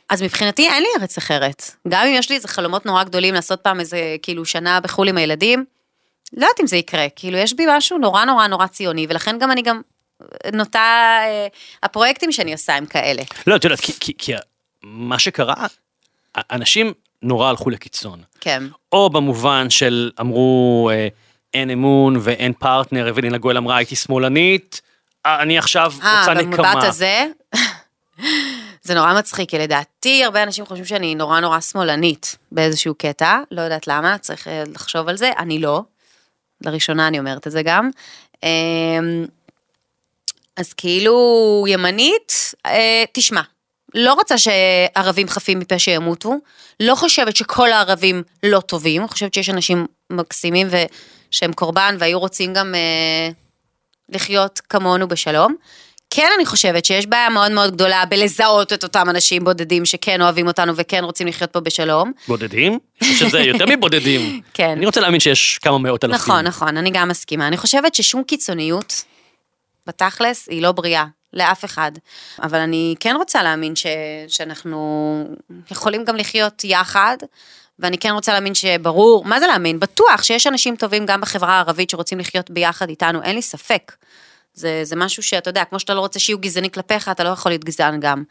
[0.09, 1.71] אז מבחינתי אין לי ארץ אחרת.
[1.87, 5.17] גם אם יש לי איזה חלומות נורא גדולים לעשות פעם איזה כאילו שנה בחו"ל עם
[5.17, 5.65] הילדים,
[6.37, 9.51] לא יודעת אם זה יקרה, כאילו יש בי משהו נורא נורא נורא ציוני, ולכן גם
[9.51, 9.81] אני גם
[10.53, 10.79] נוטה,
[11.23, 11.47] אה,
[11.83, 13.21] הפרויקטים שאני עושה הם כאלה.
[13.47, 14.33] לא, את יודעת, כי- כי- כי
[14.83, 15.53] מה שקרה,
[16.51, 18.21] אנשים נורא הלכו לקיצון.
[18.41, 18.63] כן.
[18.91, 21.07] או במובן של אמרו אה,
[21.53, 24.81] אין אמון ואין פרטנר, אבלינה גואל אמרה הייתי שמאלנית,
[25.25, 26.87] אה, אני עכשיו אה, רוצה במבט נקמה.
[26.87, 27.25] הזה,
[28.83, 33.61] זה נורא מצחיק, כי לדעתי הרבה אנשים חושבים שאני נורא נורא שמאלנית באיזשהו קטע, לא
[33.61, 35.81] יודעת למה, צריך אה, לחשוב על זה, אני לא.
[36.65, 37.89] לראשונה אני אומרת את זה גם.
[38.43, 39.25] אמ,
[40.57, 43.41] אז כאילו ימנית, אה, תשמע,
[43.95, 46.35] לא רוצה שערבים חפים מפשע ימותו,
[46.79, 52.75] לא חושבת שכל הערבים לא טובים, חושבת שיש אנשים מקסימים ושהם קורבן והיו רוצים גם
[52.75, 53.29] אה,
[54.09, 55.55] לחיות כמונו בשלום.
[56.15, 60.47] כן, אני חושבת שיש בעיה מאוד מאוד גדולה בלזהות את אותם אנשים בודדים שכן אוהבים
[60.47, 62.11] אותנו וכן רוצים לחיות פה בשלום.
[62.27, 62.79] בודדים?
[63.03, 64.41] שזה יותר מבודדים.
[64.53, 64.69] כן.
[64.69, 66.15] אני רוצה להאמין שיש כמה מאות אלפים.
[66.15, 67.47] נכון, נכון, אני גם מסכימה.
[67.47, 69.03] אני חושבת ששום קיצוניות,
[69.87, 71.05] בתכלס, היא לא בריאה.
[71.33, 71.91] לאף אחד.
[72.41, 73.85] אבל אני כן רוצה להאמין ש...
[74.27, 75.23] שאנחנו
[75.71, 77.17] יכולים גם לחיות יחד,
[77.79, 79.79] ואני כן רוצה להאמין שברור, מה זה להאמין?
[79.79, 83.91] בטוח שיש אנשים טובים גם בחברה הערבית שרוצים לחיות ביחד איתנו, אין לי ספק.
[84.53, 87.51] זה, זה משהו שאתה יודע, כמו שאתה לא רוצה שיהיו גזעני כלפיך, אתה לא יכול
[87.51, 88.23] להיות גזען גם.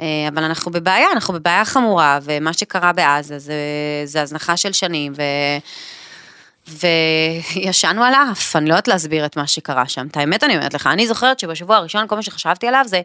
[0.00, 3.54] אה, אבל אנחנו בבעיה, אנחנו בבעיה חמורה, ומה שקרה בעזה זה,
[4.04, 5.22] זה הזנחה של שנים, ו...
[6.68, 10.06] וישנו על האף, אני לא יודעת להסביר את מה שקרה שם.
[10.06, 13.00] את האמת אני אומרת לך, אני זוכרת שבשבוע הראשון כל מה שחשבתי עליו זה,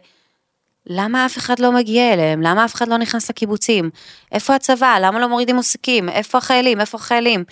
[0.86, 2.42] למה אף אחד לא מגיע אליהם?
[2.42, 3.90] למה אף אחד לא נכנס לקיבוצים?
[4.32, 4.98] איפה הצבא?
[5.00, 6.08] למה לא מורידים עוסקים?
[6.08, 6.80] איפה החיילים?
[6.80, 7.44] איפה החיילים?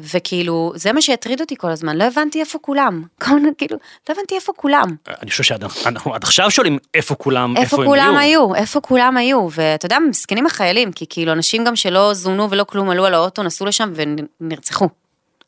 [0.00, 3.02] וכאילו, זה מה שהטריד אותי כל הזמן, לא הבנתי איפה כולם.
[3.58, 3.76] כאילו,
[4.08, 4.96] לא הבנתי איפה כולם.
[5.22, 8.40] אני חושב שאנחנו עד עכשיו שואלים איפה כולם, איפה איפה הם כולם היו.
[8.40, 12.64] היו, איפה כולם היו, ואתה יודע, מסכנים החיילים, כי כאילו אנשים גם שלא זומנו ולא
[12.64, 13.92] כלום עלו על האוטו, נסעו לשם
[14.40, 14.88] ונרצחו.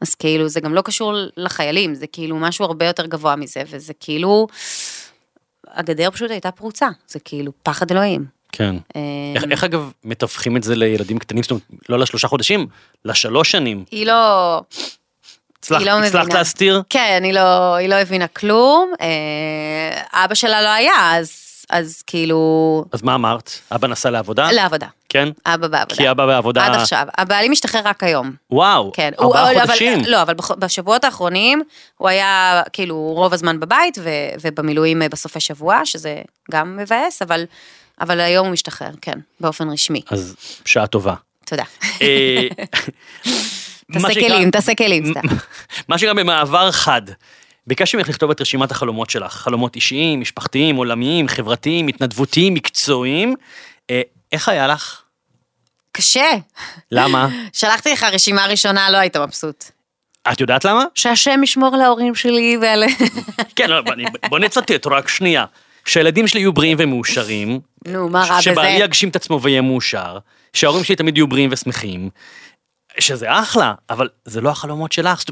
[0.00, 3.92] אז כאילו, זה גם לא קשור לחיילים, זה כאילו משהו הרבה יותר גבוה מזה, וזה
[4.00, 4.46] כאילו,
[5.68, 8.39] הגדר פשוט הייתה פרוצה, זה כאילו פחד אלוהים.
[8.52, 8.76] כן.
[9.34, 12.66] איך, איך אגב מתווכים את זה לילדים קטנים, זאת אומרת, לא לשלושה חודשים,
[13.04, 13.84] לשלוש שנים.
[13.90, 14.60] היא לא...
[15.58, 16.38] הצלחת, היא לא הצלחת מבינה.
[16.38, 16.82] להסתיר?
[16.90, 21.32] כן, היא לא, היא לא הבינה כלום, אה, אבא שלה לא היה, אז,
[21.70, 23.50] אז כאילו, אז מה אמרת?
[23.74, 24.52] אבא נסע לעבודה?
[24.52, 25.28] לעבודה, כן?
[25.46, 25.96] אבא בעבודה.
[25.96, 26.66] כי אבא בעבודה...
[26.66, 27.06] עד עכשיו.
[27.18, 28.32] הבעלי משתחרר רק היום.
[28.50, 29.10] וואו, כן.
[29.20, 30.02] ארבעה הוא- אבל- חודשים.
[30.06, 31.62] לא, אבל בשבועות האחרונים
[31.96, 34.10] הוא היה כאילו רוב הזמן בבית ו-
[34.42, 36.16] ובמילואים אה, בסופי שבוע, שזה
[36.50, 37.44] גם מבאס, אבל,
[38.00, 40.02] אבל היום הוא משתחרר, כן, באופן רשמי.
[40.10, 41.14] אז שעה טובה.
[41.44, 41.64] תודה.
[42.02, 42.48] אה,
[43.92, 45.20] תעשה כלים, תעשה כלים, סתם.
[45.88, 47.02] מה שנקרא במעבר חד.
[47.66, 53.34] ביקשתי ממך לכתוב את רשימת החלומות שלך, חלומות אישיים, משפחתיים, עולמיים, חברתיים, התנדבותיים, מקצועיים.
[53.90, 55.02] אה, איך היה לך?
[55.92, 56.30] קשה.
[56.92, 57.28] למה?
[57.52, 59.64] שלחתי לך רשימה ראשונה, לא היית מבסוט.
[60.32, 60.84] את יודעת למה?
[60.94, 62.84] שהשם ישמור על ההורים שלי ועל...
[63.56, 63.82] כן, לא,
[64.28, 65.44] בוא נצטט רק שנייה.
[65.90, 68.84] שהילדים שלי יהיו בריאים ומאושרים, נו, מה רע שבעלי בזה?
[68.84, 70.18] יגשים את עצמו ויהיה מאושר,
[70.52, 72.10] שההורים שלי תמיד יהיו בריאים ושמחים,
[72.98, 75.22] שזה אחלה, אבל זה לא החלומות שלך.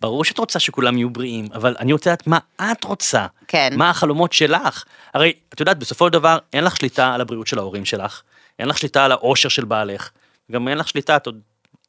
[0.00, 2.38] ברור שאת רוצה שכולם יהיו בריאים, אבל אני רוצה לדעת מה
[2.72, 3.26] את רוצה.
[3.48, 3.72] כן.
[3.76, 4.84] מה החלומות שלך.
[5.14, 8.22] הרי, את יודעת, בסופו של דבר, אין לך שליטה על הבריאות של ההורים שלך,
[8.58, 10.10] אין לך שליטה על האושר של בעלך,
[10.52, 11.40] גם אין לך שליטה, את עוד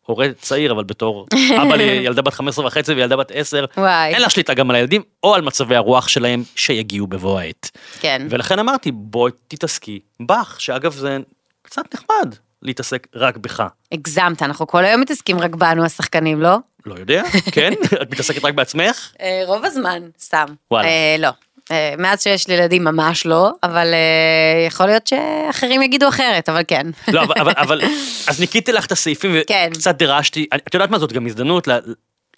[0.07, 1.27] הורה צעיר, אבל בתור
[1.61, 4.13] אבא לילדה בת 15 וחצי וילדה בת 10, וואי.
[4.13, 7.71] אין לך שליטה גם על הילדים או על מצבי הרוח שלהם שיגיעו בבוא העת.
[7.99, 8.27] כן.
[8.29, 11.17] ולכן אמרתי, בואי תתעסקי בך, שאגב זה
[11.61, 13.63] קצת נחמד להתעסק רק בך.
[13.91, 16.57] הגזמת, אנחנו כל היום מתעסקים רק בנו השחקנים, לא?
[16.85, 17.73] לא יודע, כן?
[18.01, 19.11] את מתעסקת רק בעצמך?
[19.21, 20.45] אה, רוב הזמן, סתם.
[20.71, 20.87] וואלה.
[20.87, 21.29] אה, לא.
[21.71, 26.61] אה, מאז שיש לי ילדים ממש לא, אבל אה, יכול להיות שאחרים יגידו אחרת, אבל
[26.67, 26.87] כן.
[27.07, 27.81] לא, אבל, אבל, אבל,
[28.27, 29.69] אז ניקיתי לך את הסעיפים כן.
[29.73, 31.79] וקצת דרשתי, את יודעת מה זאת גם הזדמנות לה,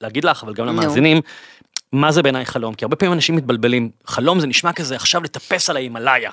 [0.02, 0.68] להגיד לך, אבל גם.
[0.68, 1.22] למאזינים,
[1.94, 2.74] מה זה בעיניי חלום?
[2.74, 6.32] כי הרבה פעמים אנשים מתבלבלים, חלום זה נשמע כזה עכשיו לטפס על ההימאליה,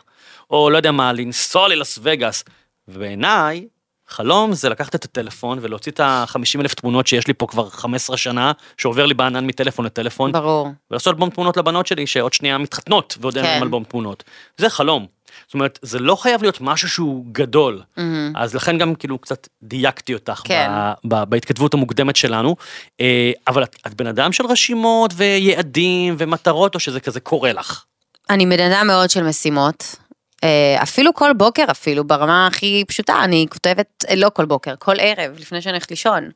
[0.50, 2.44] או לא יודע מה, לנסוע ללאס וגאס,
[2.88, 3.66] ובעיניי,
[4.08, 8.16] חלום זה לקחת את הטלפון ולהוציא את ה-50 אלף תמונות שיש לי פה כבר 15
[8.16, 10.68] שנה, שעובר לי בענן מטלפון לטלפון, ברור.
[10.90, 13.52] ולעשות אלבום תמונות לבנות שלי שעוד שנייה מתחתנות ועוד אין כן.
[13.52, 14.24] להם אלבום תמונות.
[14.56, 15.06] זה חלום.
[15.46, 17.82] זאת אומרת, זה לא חייב להיות משהו שהוא גדול.
[17.96, 18.32] מהמם.
[18.36, 20.70] אז לכן גם כאילו קצת דייקתי אותך כן.
[21.04, 22.56] ב, ב, בהתכתבות המוקדמת שלנו.
[23.00, 27.84] אה, אבל את, את בן אדם של רשימות ויעדים ומטרות, או שזה כזה קורה לך?
[28.30, 29.96] אני בן אדם מאוד של משימות.
[30.46, 34.94] אה, אפילו כל בוקר אפילו, ברמה הכי פשוטה, אני כותבת, אה, לא כל בוקר, כל
[34.98, 36.30] ערב, לפני שאני הולכת לישון.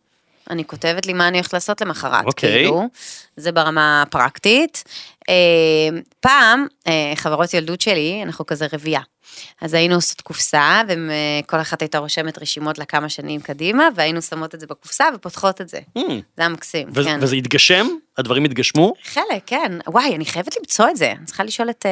[0.50, 2.52] אני כותבת לי מה אני הולכת לעשות למחרת, אוקיי.
[2.52, 2.88] כאילו,
[3.36, 4.84] זה ברמה הפרקטית.
[5.28, 5.34] אה,
[6.20, 6.66] פעם,
[7.14, 9.00] חברות ילדות שלי, אנחנו כזה רבייה.
[9.60, 14.60] אז היינו עושות קופסה, וכל אחת הייתה רושמת רשימות לכמה שנים קדימה, והיינו שמות את
[14.60, 15.78] זה בקופסה ופותחות את זה.
[15.98, 17.18] Hmm, זה היה מקסים, ו- כן.
[17.22, 17.86] וזה התגשם?
[18.18, 18.92] הדברים התגשמו?
[19.04, 19.72] חלק, כן.
[19.86, 21.12] וואי, אני חייבת למצוא את זה.
[21.18, 21.86] אני צריכה לשאול את...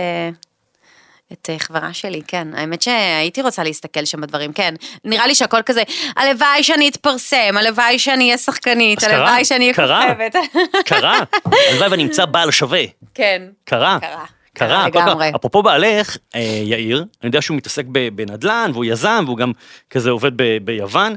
[1.33, 2.49] את אה, חברה שלי, כן.
[2.55, 4.75] האמת שהייתי רוצה להסתכל שם בדברים, כן.
[5.05, 5.83] נראה לי שהכל כזה,
[6.17, 10.03] הלוואי שאני אתפרסם, הלוואי שאני אהיה שחקנית, קרה, הלוואי שאני אהיה קרה.
[10.09, 10.35] כוכבת.
[10.91, 11.19] קרה.
[11.45, 12.83] הלוואי ונמצא בעל שווה.
[13.15, 13.43] כן.
[13.65, 13.99] קרה.
[14.01, 14.25] קרה.
[14.55, 15.29] קרה, לגמרי.
[15.29, 15.37] קרה.
[15.37, 19.53] אפרופו בעלך, אה, יאיר, אני יודע שהוא מתעסק בנדל"ן והוא יזם והוא גם
[19.91, 20.33] כזה עובד
[20.65, 21.15] ביוון.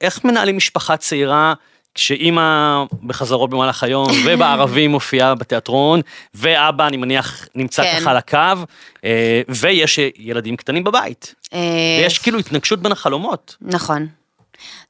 [0.00, 1.54] איך מנהלים משפחה צעירה
[1.94, 6.00] כשאימא בחזרות במהלך היום ובערבים מופיעה בתיאטרון
[6.34, 8.00] ואבא אני מניח נמצא כן.
[8.00, 8.64] ככה על הקו
[9.04, 11.34] אה, ויש ילדים קטנים בבית.
[11.54, 11.58] אה,
[12.00, 13.56] ויש כאילו התנגשות בין החלומות.
[13.60, 14.06] נכון.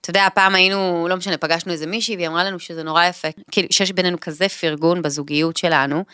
[0.00, 3.28] אתה יודע, פעם היינו, לא משנה, פגשנו איזה מישהי והיא אמרה לנו שזה נורא יפה,
[3.50, 6.04] כאילו שיש בינינו כזה פרגון בזוגיות שלנו,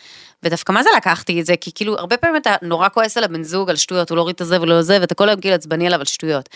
[0.43, 1.53] ודווקא מה זה לקחתי את זה?
[1.61, 4.35] כי כאילו, הרבה פעמים אתה נורא כועס על הבן זוג, על שטויות, הוא לא הוריד
[4.35, 6.49] את הזה ולא זה, ואתה כל היום כאילו עצבני עליו על שטויות.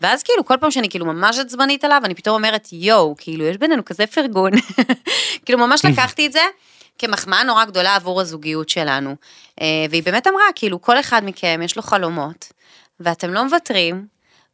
[0.00, 3.56] ואז כאילו, כל פעם שאני כאילו ממש עצבנית עליו, אני פתאום אומרת, יואו, כאילו, יש
[3.56, 4.52] בינינו כזה פרגון.
[5.44, 6.42] כאילו, ממש לקחתי את זה.
[6.98, 9.16] כמחמאה נורא גדולה עבור הזוגיות שלנו.
[9.60, 12.52] אה, והיא באמת אמרה, כאילו, כל אחד מכם יש לו חלומות,
[13.00, 14.06] ואתם לא מוותרים,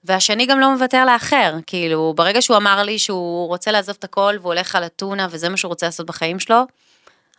[0.04, 4.34] והשני גם לא מוותר לאחר, כאילו, ברגע שהוא אמר לי שהוא רוצה לעזוב את הכל
[4.40, 6.66] והוא הולך על אתונה וזה מה שהוא רוצה לעשות בחיים שלו,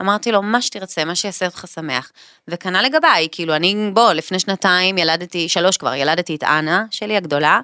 [0.02, 2.12] אמרתי לו, מה שתרצה, מה שיעשה אותך שמח.
[2.48, 7.60] וכנ"ל לגביי, כאילו, אני, בוא, לפני שנתיים ילדתי, שלוש כבר, ילדתי את אנה שלי הגדולה,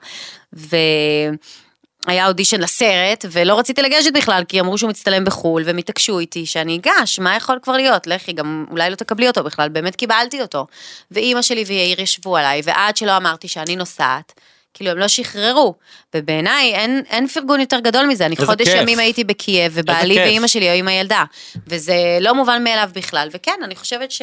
[0.54, 6.46] והיה אודישן לסרט, ולא רציתי לגשת בכלל, כי אמרו שהוא מצטלם בחו"ל, והם התעקשו איתי
[6.46, 8.08] שאני אגש, מה יכול כבר להיות?
[8.08, 10.68] לכי, גם אולי לא תקבלי אותו בכלל, באמת קיבלתי אותו.
[11.12, 14.34] ואימא שלי ויאיר ישבו עליי, ועד שלא אמרתי שאני נוסעת,
[14.76, 15.76] כאילו הם לא שחררו,
[16.14, 18.82] ובעיניי אין, אין פרגון יותר גדול מזה, אני חודש כיף.
[18.82, 20.18] ימים הייתי בקייב, ובעלי.
[20.18, 21.24] ואימא שלי היו עם הילדה,
[21.68, 24.22] וזה לא מובן מאליו בכלל, וכן, אני חושבת ש...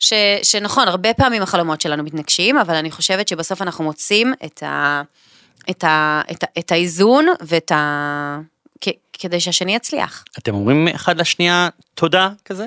[0.00, 5.02] ש, שנכון, הרבה פעמים החלומות שלנו מתנגשים, אבל אני חושבת שבסוף אנחנו מוצאים את, ה,
[5.70, 8.38] את, ה, את, ה, את האיזון ואת ה...
[8.80, 10.24] כ, כדי שהשני יצליח.
[10.38, 12.66] אתם אומרים אחד לשנייה תודה כזה?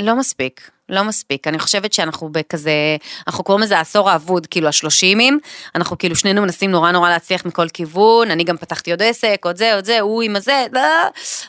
[0.00, 1.46] לא מספיק, לא מספיק.
[1.46, 2.96] אני חושבת שאנחנו בכזה,
[3.26, 5.38] אנחנו קוראים לזה העשור האבוד, כאילו השלושימים,
[5.74, 9.56] אנחנו כאילו שנינו מנסים נורא נורא להצליח מכל כיוון, אני גם פתחתי עוד עסק, עוד
[9.56, 10.80] זה, עוד זה, הוא עם הזה, לא.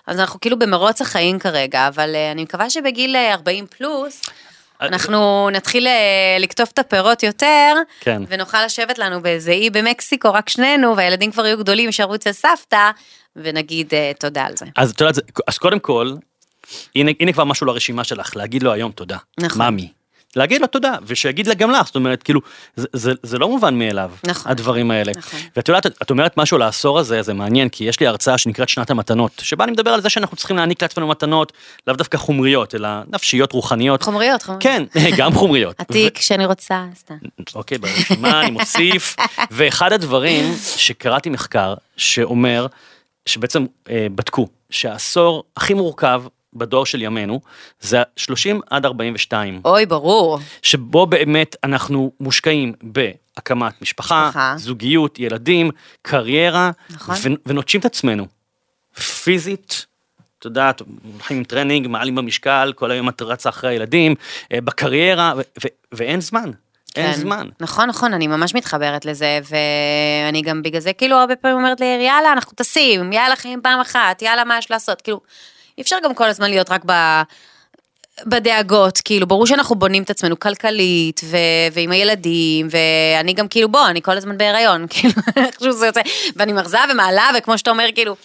[0.08, 4.22] אז אנחנו כאילו במרוץ החיים כרגע, אבל אה, אני מקווה שבגיל אה, 40 פלוס,
[4.82, 8.22] אנחנו נתחיל אה, לקטוף את הפירות יותר, כן.
[8.28, 12.92] ונוכל לשבת לנו באיזה אי במקסיקו, רק שנינו, והילדים כבר יהיו גדולים, יישארו אצל סבתא,
[13.36, 14.66] ונגיד אה, תודה על זה.
[14.76, 15.16] אז את יודעת,
[15.48, 16.12] אז קודם כל,
[16.96, 19.18] הנה, הנה כבר משהו לרשימה שלך, להגיד לו היום תודה.
[19.40, 19.62] נכון.
[19.62, 19.90] ממי.
[20.36, 22.42] להגיד לו תודה, ושיגיד לה גם לך, זאת אומרת, כאילו,
[22.76, 24.52] זה, זה, זה לא מובן מאליו, נכון.
[24.52, 25.12] הדברים האלה.
[25.18, 25.40] נכון.
[25.56, 28.90] ואת יודעת, את אומרת משהו לעשור הזה, זה מעניין, כי יש לי הרצאה שנקראת שנת
[28.90, 31.54] המתנות, שבה אני מדבר על זה שאנחנו צריכים להעניק לעצמנו מתנות,
[31.88, 34.04] לאו דווקא חומריות, אלא נפשיות, רוחניות.
[34.04, 34.64] חומריות, חומריות.
[34.64, 34.84] כן,
[35.18, 35.76] גם חומריות.
[35.80, 37.16] עתיק שאני רוצה, סתם.
[37.56, 39.16] אוקיי, ברשימה אני מוסיף.
[39.52, 42.68] ואחד הדברים שקראתי מחקר שאומר,
[43.26, 46.24] שבעצם אה, בדקו, שהעשור הכי מורכב
[46.58, 47.42] בדור של ימינו,
[47.80, 50.40] זה ה-30 עד 42, אוי, ברור.
[50.62, 54.54] שבו באמת אנחנו מושקעים בהקמת משפחה, משפחה.
[54.58, 57.16] זוגיות, ילדים, קריירה, נכון.
[57.16, 58.28] ו- ונוטשים את עצמנו.
[59.24, 59.86] פיזית,
[60.40, 60.82] את יודעת,
[61.14, 64.16] הולכים עם טרנינג, מעלים במשקל, כל היום את רצה אחרי הילדים,
[64.54, 66.52] אה, בקריירה, ו- ו- ואין זמן.
[66.96, 67.20] אין כן.
[67.20, 67.50] זמן.
[67.60, 72.02] נכון, נכון, אני ממש מתחברת לזה, ואני גם בגלל זה כאילו הרבה פעמים אומרת ליאיר,
[72.02, 75.02] יאללה, אנחנו טסים, יאללה חיים פעם אחת, יאללה, מה יש לעשות?
[75.02, 75.22] כאילו,
[75.78, 76.92] אי אפשר גם כל הזמן להיות רק ב...
[78.26, 81.38] בדאגות, כאילו, ברור שאנחנו בונים את עצמנו כלכלית, ו-
[81.74, 86.02] ועם הילדים, ואני גם כאילו, בוא, אני כל הזמן בהיריון, כאילו, איכשהו זה יוצא,
[86.36, 88.16] ואני מרזה ומעלה, וכמו שאתה אומר, כאילו,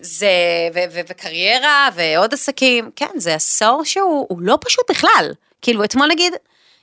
[0.00, 0.28] זה,
[0.74, 5.32] ו- ו- וקריירה, ועוד עסקים, כן, זה עשור שהוא הוא לא פשוט בכלל.
[5.62, 6.32] כאילו, אתמול נגיד,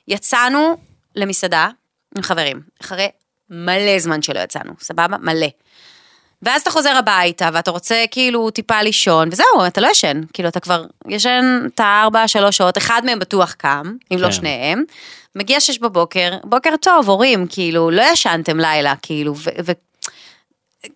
[0.08, 0.76] יצאנו
[1.16, 1.68] למסעדה
[2.16, 3.08] עם חברים, אחרי
[3.50, 5.16] מלא זמן שלא יצאנו, סבבה?
[5.18, 5.46] מלא.
[6.42, 10.20] ואז אתה חוזר הביתה, ואתה רוצה כאילו טיפה לישון, וזהו, אתה לא ישן.
[10.32, 14.32] כאילו, אתה כבר ישן את הארבע, שלוש שעות, אחד מהם בטוח קם, אם לא כן.
[14.32, 14.82] שניהם.
[15.36, 19.72] מגיע שש בבוקר, בוקר טוב, הורים, כאילו, לא ישנתם לילה, כאילו, ו...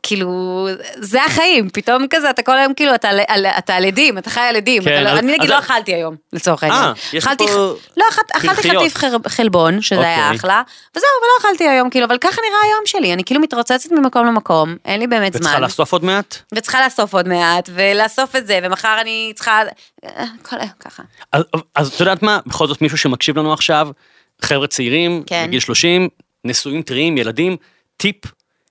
[0.03, 4.19] כאילו, זה החיים, פתאום כזה, אתה כל היום כאילו, אתה, על- על- אתה על עדים,
[4.19, 4.85] אתה חי על עדים.
[4.85, 6.83] כן, אתה לא- אז- אני נגיד אז- לא אכלתי היום, לצורך העניין.
[6.83, 8.71] אה, אכלתי פה לא, אכלת- אכלתי.
[8.71, 10.37] חטיף חר- חלבון, שזה היה אוקיי.
[10.39, 10.63] אחלה,
[10.97, 14.77] וזהו, ולא אכלתי היום, כאילו, אבל ככה נראה היום שלי, אני כאילו מתרוצצת ממקום למקום,
[14.85, 15.63] אין לי באמת וצריכה זמן.
[15.63, 16.37] לאסוף עוד מעט?
[16.55, 19.63] וצריכה לאסוף עוד מעט, ולאסוף את זה, ומחר אני צריכה...
[20.05, 21.03] אה, כל היום ככה.
[21.33, 21.43] אז,
[21.75, 23.89] אז את יודעת מה, בכל זאת מישהו שמקשיב לנו עכשיו,
[24.43, 25.45] חבר'ה צעירים, כן.
[25.49, 26.09] בגיל 30,
[26.45, 27.57] נשואים טריים, ילדים,
[27.97, 28.17] טיפ,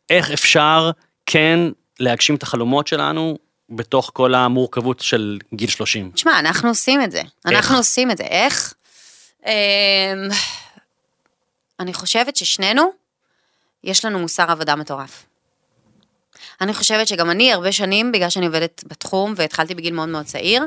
[0.10, 0.91] איך אפשר
[1.25, 1.59] כן
[1.99, 3.38] להגשים את החלומות שלנו
[3.69, 6.11] בתוך כל המורכבות של גיל 30.
[6.11, 7.21] תשמע, אנחנו עושים את זה.
[7.45, 8.23] אנחנו עושים את זה.
[8.23, 8.73] איך?
[9.45, 9.51] אמ,
[11.79, 12.91] אני חושבת ששנינו,
[13.83, 15.25] יש לנו מוסר עבודה מטורף.
[16.61, 20.63] אני חושבת שגם אני הרבה שנים, בגלל שאני עובדת בתחום והתחלתי בגיל מאוד מאוד צעיר,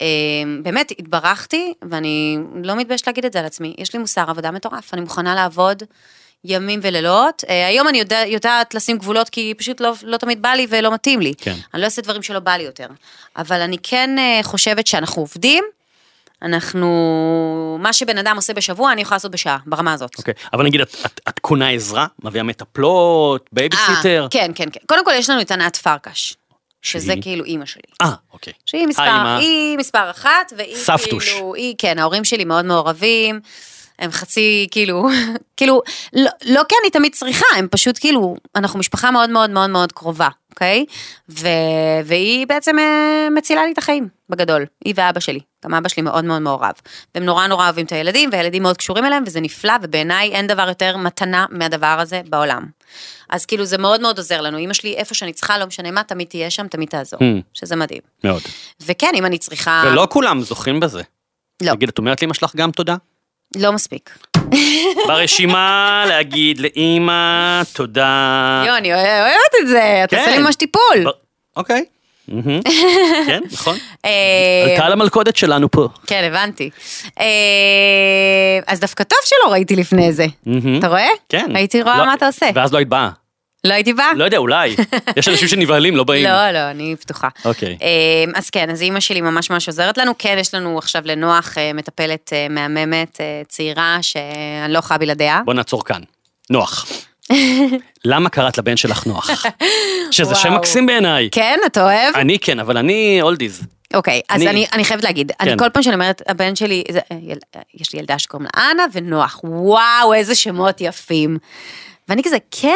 [0.00, 4.50] אמ, באמת התברכתי, ואני לא מתביישת להגיד את זה על עצמי, יש לי מוסר עבודה
[4.50, 5.82] מטורף, אני מוכנה לעבוד
[6.44, 7.44] ימים ולילות.
[7.48, 10.94] אה, היום אני יודע, יודעת לשים גבולות כי פשוט לא, לא תמיד בא לי ולא
[10.94, 11.32] מתאים לי.
[11.38, 11.54] כן.
[11.74, 12.86] אני לא אעשה דברים שלא בא לי יותר.
[13.36, 15.64] אבל אני כן אה, חושבת שאנחנו עובדים,
[16.42, 20.18] אנחנו, מה שבן אדם עושה בשבוע, אני יכולה לעשות בשעה, ברמה הזאת.
[20.18, 24.22] אוקיי, אבל נגיד, את, את, את קונה עזרה, מביאה מטפלות, בייביסיטר?
[24.22, 24.80] אה, כן, כן, כן.
[24.86, 26.34] קודם כל יש לנו את ענת פרקש,
[26.82, 27.22] שזה שהיא?
[27.22, 27.82] כאילו אימא שלי.
[28.02, 28.52] אה, אוקיי.
[28.66, 29.36] שהיא מספר.
[29.38, 31.28] היא מספר אחת, והיא סבתוש.
[31.28, 33.40] כאילו, היא, כן, ההורים שלי מאוד מעורבים,
[34.00, 35.08] הם חצי, כאילו,
[35.56, 35.82] כאילו,
[36.12, 39.92] לא, לא כי אני תמיד צריכה, הם פשוט כאילו, אנחנו משפחה מאוד מאוד מאוד מאוד
[39.92, 40.84] קרובה, אוקיי?
[41.28, 41.48] ו,
[42.04, 45.40] והיא בעצם אה, מצילה לי את החיים, בגדול, היא ואבא שלי.
[45.64, 46.72] גם אבא שלי מאוד מאוד מעורב.
[47.14, 50.68] והם נורא נורא אוהבים את הילדים, והילדים מאוד קשורים אליהם, וזה נפלא, ובעיניי אין דבר
[50.68, 52.66] יותר מתנה מהדבר הזה בעולם.
[53.30, 56.02] אז כאילו זה מאוד מאוד עוזר לנו, אמא שלי איפה שאני צריכה, לא משנה מה,
[56.02, 57.42] תמיד תהיה שם, תמיד תעזור, Hmm.
[57.54, 58.00] שזה מדהים.
[58.24, 58.42] מאוד.
[58.86, 59.82] וכן, אם אני צריכה...
[59.86, 61.02] ולא כולם זוכים בזה.
[61.62, 62.96] לא, נגיד, את אומרת לאמא שלך גם תודה?
[63.56, 64.18] לא מספיק.
[65.06, 68.62] ברשימה להגיד לאמא תודה.
[68.66, 70.22] יו, אני אוהבת את זה, אתה כן.
[70.22, 71.04] עושה לי ממש טיפול.
[71.56, 71.84] אוקיי.
[73.26, 73.76] כן, נכון.
[74.04, 74.10] אה,
[74.70, 75.88] עלתה על המלכודת שלנו פה.
[76.06, 76.70] כן, הבנתי.
[77.20, 77.24] אה,
[78.66, 80.26] אז דווקא טוב שלא ראיתי לפני זה.
[80.78, 81.08] אתה רואה?
[81.28, 81.50] כן.
[81.56, 82.46] הייתי רואה לא- מה אתה עושה.
[82.54, 83.10] ואז לא היית באה.
[83.64, 84.12] לא הייתי באה?
[84.14, 84.76] לא יודע, אולי.
[85.16, 86.24] יש אנשים שנבהלים, לא באים.
[86.24, 87.28] לא, לא, אני פתוחה.
[87.44, 87.78] אוקיי.
[87.82, 87.88] אה,
[88.34, 90.12] אז כן, אז אימא שלי ממש ממש עוזרת לנו.
[90.18, 95.40] כן, יש לנו עכשיו לנוח אה, מטפלת אה, מהממת, אה, צעירה, שאני לא יכולה בלעדיה.
[95.44, 96.00] בוא נעצור כאן.
[96.50, 96.86] נוח.
[98.04, 99.30] למה קראת לבן שלך נוח?
[100.10, 100.52] שזה שם.
[100.54, 101.28] מקסים בעיניי.
[101.32, 102.14] כן, אתה אוהב?
[102.16, 103.62] אני כן, אבל אני אולדיז.
[103.94, 105.58] אוקיי, אז אני- אני, אני חייבת להגיד, אני כן.
[105.58, 107.00] כל פעם שאני אומרת, הבן שלי, זה,
[107.74, 111.38] יש לי ילדה שקוראים לה אנה ונוח, וואו, איזה שמות יפים.
[112.08, 112.70] ואני כזה, כן,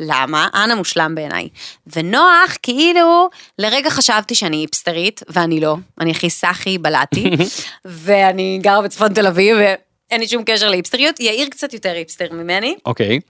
[0.00, 0.48] למה?
[0.54, 1.48] אנה מושלם בעיניי.
[1.86, 3.28] ונוח, כאילו,
[3.58, 7.30] לרגע חשבתי שאני היפסטרית, ואני לא, אני הכי סאחי בלעתי,
[7.84, 12.76] ואני גרה בצפון תל אביב, ואין לי שום קשר להיפסטריות, יאיר קצת יותר היפסטר ממני,
[12.86, 13.20] אוקיי.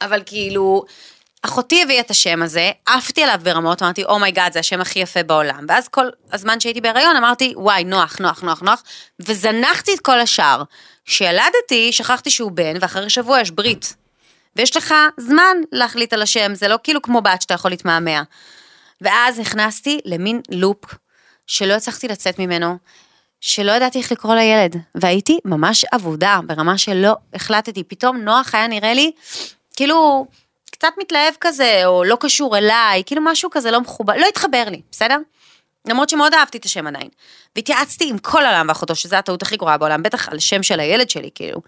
[0.00, 0.84] אבל כאילו,
[1.42, 4.98] אחותי הביאה את השם הזה, עפתי עליו ברמות, אמרתי, oh my god, זה השם הכי
[4.98, 5.64] יפה בעולם.
[5.68, 8.82] ואז כל הזמן שהייתי בהיריון אמרתי, וואי, נוח, נוח, נוח, נוח,
[9.20, 10.62] וזנחתי את כל השאר.
[11.04, 14.03] כשילדתי, שכחתי שהוא בן, ואחרי שבוע יש ברית.
[14.56, 18.22] ויש לך זמן להחליט על השם, זה לא כאילו כמו בת שאתה יכול להתמהמה.
[19.00, 20.84] ואז נכנסתי למין לופ
[21.46, 22.78] שלא הצלחתי לצאת ממנו,
[23.40, 27.84] שלא ידעתי איך לקרוא לילד, והייתי ממש אבודה, ברמה שלא החלטתי.
[27.84, 29.12] פתאום נוח היה נראה לי,
[29.76, 30.26] כאילו,
[30.70, 34.80] קצת מתלהב כזה, או לא קשור אליי, כאילו משהו כזה לא מחובר, לא התחבר לי,
[34.90, 35.18] בסדר?
[35.88, 37.08] למרות שמאוד אהבתי את השם עדיין.
[37.56, 41.10] והתייעצתי עם כל העולם ואחותו, שזו הטעות הכי גרועה בעולם, בטח על שם של הילד
[41.10, 41.60] שלי, כאילו.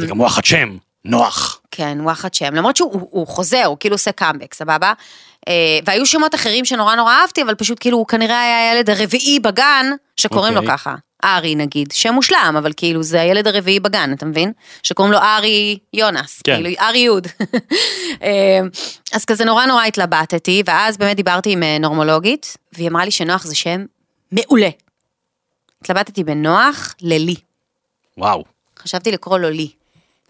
[0.00, 0.76] זה גם וואחד שם.
[1.04, 1.60] נוח.
[1.70, 4.92] כן, וואחד שם, למרות שהוא הוא, חוזר, הוא כאילו עושה קאמבק, סבבה?
[5.48, 9.40] אה, והיו שמות אחרים שנורא נורא אהבתי, אבל פשוט כאילו הוא כנראה היה הילד הרביעי
[9.40, 9.86] בגן,
[10.16, 10.76] שקוראים לו אוקיי.
[10.76, 10.94] ככה.
[11.24, 14.52] ארי נגיד, שם מושלם, אבל כאילו זה הילד הרביעי בגן, אתה מבין?
[14.82, 16.54] שקוראים לו ארי יונס, כן.
[16.54, 17.26] כאילו ארי יוד.
[18.22, 18.60] אה,
[19.12, 23.44] אז כזה נורא נורא התלבטתי, ואז באמת דיברתי עם אה, נורמולוגית, והיא אמרה לי שנוח
[23.44, 23.84] זה שם
[24.32, 24.68] מעולה.
[25.82, 27.34] התלבטתי בין נוח ללי.
[28.18, 28.44] וואו.
[28.78, 29.70] חשבתי לקרוא לו לי.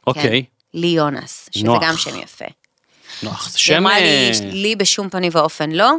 [0.06, 0.44] אוקיי.
[0.44, 0.59] כן.
[0.74, 1.82] לי יונס, שזה נוח.
[1.82, 2.44] גם שם יפה.
[3.22, 3.76] נוח, זה היא שם...
[3.76, 5.92] אמרה לי, אה, לי בשום פנים ואופן לא.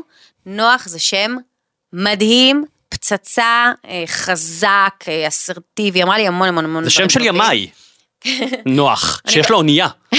[0.45, 1.35] נוח זה שם
[1.93, 7.21] מדהים, פצצה, אה, חזק, אה, אסרטיבי, היא אמרה לי המון המון המון זה שם של.
[7.21, 7.67] ימאי.
[8.65, 9.87] נוח, שיש לו אונייה.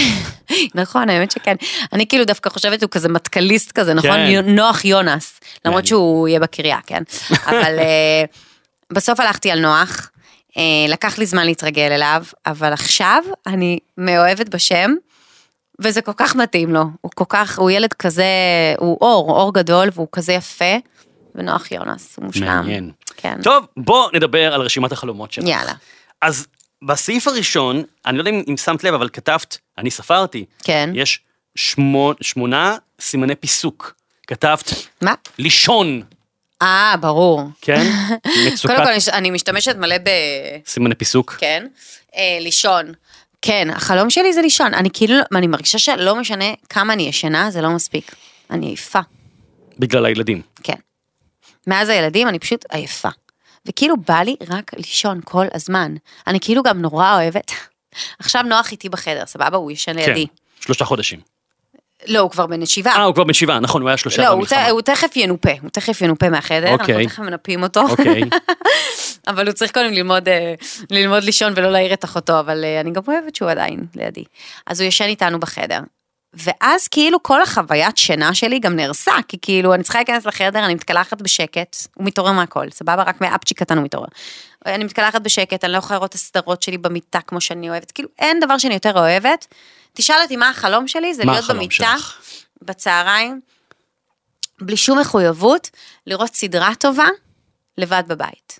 [0.74, 1.56] נכון, האמת שכן.
[1.92, 4.10] אני כאילו דווקא חושבת הוא כזה מטכליסט כזה, נכון?
[4.10, 4.54] כן.
[4.54, 5.86] נוח יונס, למרות מעניין.
[5.86, 7.02] שהוא יהיה בקריה, כן?
[7.50, 7.78] אבל
[8.92, 10.10] בסוף הלכתי על נוח,
[10.88, 14.90] לקח לי זמן להתרגל אליו, אבל עכשיו אני מאוהבת בשם,
[15.80, 16.84] וזה כל כך מתאים לו.
[17.00, 18.24] הוא כל כך, הוא ילד כזה,
[18.78, 20.74] הוא אור, אור גדול, והוא כזה יפה,
[21.34, 22.46] ונוח יונס, הוא מושלם.
[22.46, 22.90] מעניין.
[23.16, 23.42] כן.
[23.42, 25.44] טוב, בוא נדבר על רשימת החלומות שלך.
[25.46, 25.72] יאללה.
[26.20, 26.46] אז
[26.82, 30.90] בסעיף הראשון, אני לא יודע אם, אם שמת לב, אבל כתבת, אני ספרתי, כן.
[30.94, 31.20] יש
[31.54, 33.94] שמונה, שמונה סימני פיסוק.
[34.26, 34.72] כתבת
[35.02, 35.14] מה?
[35.38, 36.02] לישון,
[36.62, 37.42] אה, ברור.
[37.60, 37.82] כן?
[38.46, 40.08] מצוקת קודם כל, אני- משתמשת מלא ב...
[40.66, 41.36] סימני פיסוק.
[41.38, 41.66] כן.
[42.16, 42.92] אה, לישון.
[43.42, 44.74] כן, החלום שלי זה לישון.
[44.74, 48.14] אני כאילו, אני מרגישה שלא משנה כמה אני ישנה, זה לא מספיק.
[48.50, 49.00] אני עייפה,
[49.78, 50.42] בגלל הילדים.
[50.62, 50.74] כן.
[51.66, 53.08] מאז הילדים אני פשוט עייפה.
[53.66, 55.94] וכאילו בא לי רק לישון כל הזמן.
[56.26, 57.52] אני כאילו גם נורא אוהבת.
[58.18, 59.56] עכשיו נוח איתי בחדר, סבבה?
[59.56, 60.26] הוא ישן לידי.
[60.26, 61.20] כן, שלושה חודשים.
[62.06, 62.96] לא, הוא כבר בן שבעה.
[62.96, 64.68] אה, הוא כבר בן שבעה, נכון, הוא היה שלושה לא, במלחמה.
[64.68, 66.94] הוא תכף ינופה, הוא תכף ינופה מהחדר, אוקיי.
[66.94, 67.80] אנחנו תכף מנפים אותו.
[67.80, 68.22] אוקיי.
[69.28, 70.54] אבל הוא צריך קודם ללמוד, אה,
[70.90, 74.24] ללמוד לישון ולא להעיר את אחותו, אבל אה, אני גם אוהבת שהוא עדיין לידי.
[74.66, 75.80] אז הוא ישן איתנו בחדר.
[76.34, 80.74] ואז כאילו כל החוויית שינה שלי גם נהרסה, כי כאילו אני צריכה להיכנס לחדר, אני
[80.74, 83.02] מתקלחת בשקט, הוא מתעורר מהכל, סבבה?
[83.02, 84.08] רק מאפצ'י קטן הוא מתעורר.
[84.66, 88.08] אני מתקלחת בשקט, אני לא יכולה לראות את הסדרות שלי במיטה כמו שאני אוהבת, כאילו
[88.18, 89.46] אין דבר שאני יותר אוהבת.
[89.92, 92.22] תשאל אותי מה החלום שלי, זה להיות במיטה, שלך?
[92.62, 93.40] בצהריים,
[94.60, 95.70] בלי שום מחויבות,
[96.06, 97.06] לראות סדרה טובה,
[97.78, 98.58] לבד בבית.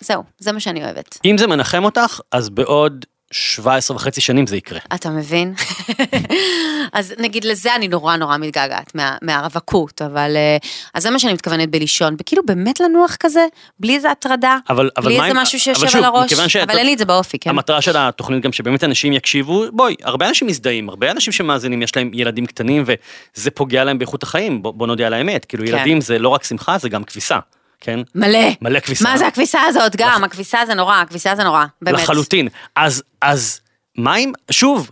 [0.00, 1.18] זהו, זה מה שאני אוהבת.
[1.24, 3.04] אם זה מנחם אותך, אז בעוד
[3.40, 4.78] 17 וחצי שנים זה יקרה.
[4.94, 5.54] אתה מבין?
[6.92, 10.56] אז נגיד לזה אני נורא נורא מתגעגעת, מה, מהרווקות, אבל אה,
[10.94, 13.46] אז זה מה שאני מתכוונת בלישון, וכאילו באמת לנוח כזה,
[13.80, 16.78] בלי איזה הטרדה, אבל, אבל בלי איזה אם- משהו שיושב שוב, על הראש, שאת- אבל
[16.78, 17.50] אין לי את זה באופי, כן?
[17.50, 21.96] המטרה של התוכנית גם שבאמת אנשים יקשיבו, בואי, הרבה אנשים מזדהים, הרבה אנשים שמאזינים, יש
[21.96, 25.72] להם ילדים קטנים וזה פוגע להם באיכות החיים, בוא, בוא נודה על האמת, כאילו כן.
[25.72, 27.38] ילדים זה לא רק שמחה, זה גם כביסה,
[27.80, 28.00] כן?
[28.14, 28.38] מלא.
[28.62, 29.04] מלא כביסה.
[29.04, 30.24] מה זה הכביסה הזאת גם?
[30.24, 32.00] הכביסה זה נורא, הכביסה זה נורא, באמת.
[32.00, 32.48] לחלוטין.
[32.76, 33.60] אז, אז
[33.98, 34.90] מה אם, שוב,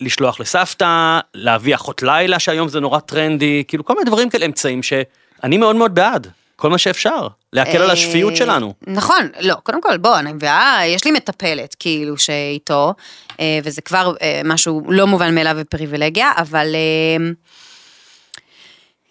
[0.00, 4.82] לשלוח לסבתא, להביא אחות לילה, שהיום זה נורא טרנדי, כאילו כל מיני דברים כאלה, אמצעים
[4.82, 6.26] שאני מאוד מאוד בעד,
[6.56, 8.74] כל מה שאפשר, להקל על אה, השפיות שלנו.
[8.86, 12.94] נכון, לא, קודם כל, בוא, אני מביאה, יש לי מטפלת, כאילו, שאיתו,
[13.40, 16.66] אה, וזה כבר אה, משהו לא מובן מאליו ופריבילגיה, אבל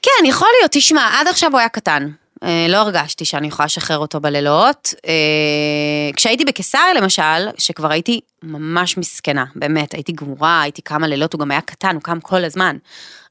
[0.01, 2.09] כן, יכול להיות, תשמע, עד עכשיו הוא היה קטן.
[2.45, 4.93] אה, לא הרגשתי שאני יכולה לשחרר אותו בלילות.
[5.07, 11.39] אה, כשהייתי בקיסריה למשל, שכבר הייתי ממש מסכנה, באמת, הייתי גמורה, הייתי כמה לילות, הוא
[11.39, 12.77] גם היה קטן, הוא קם כל הזמן.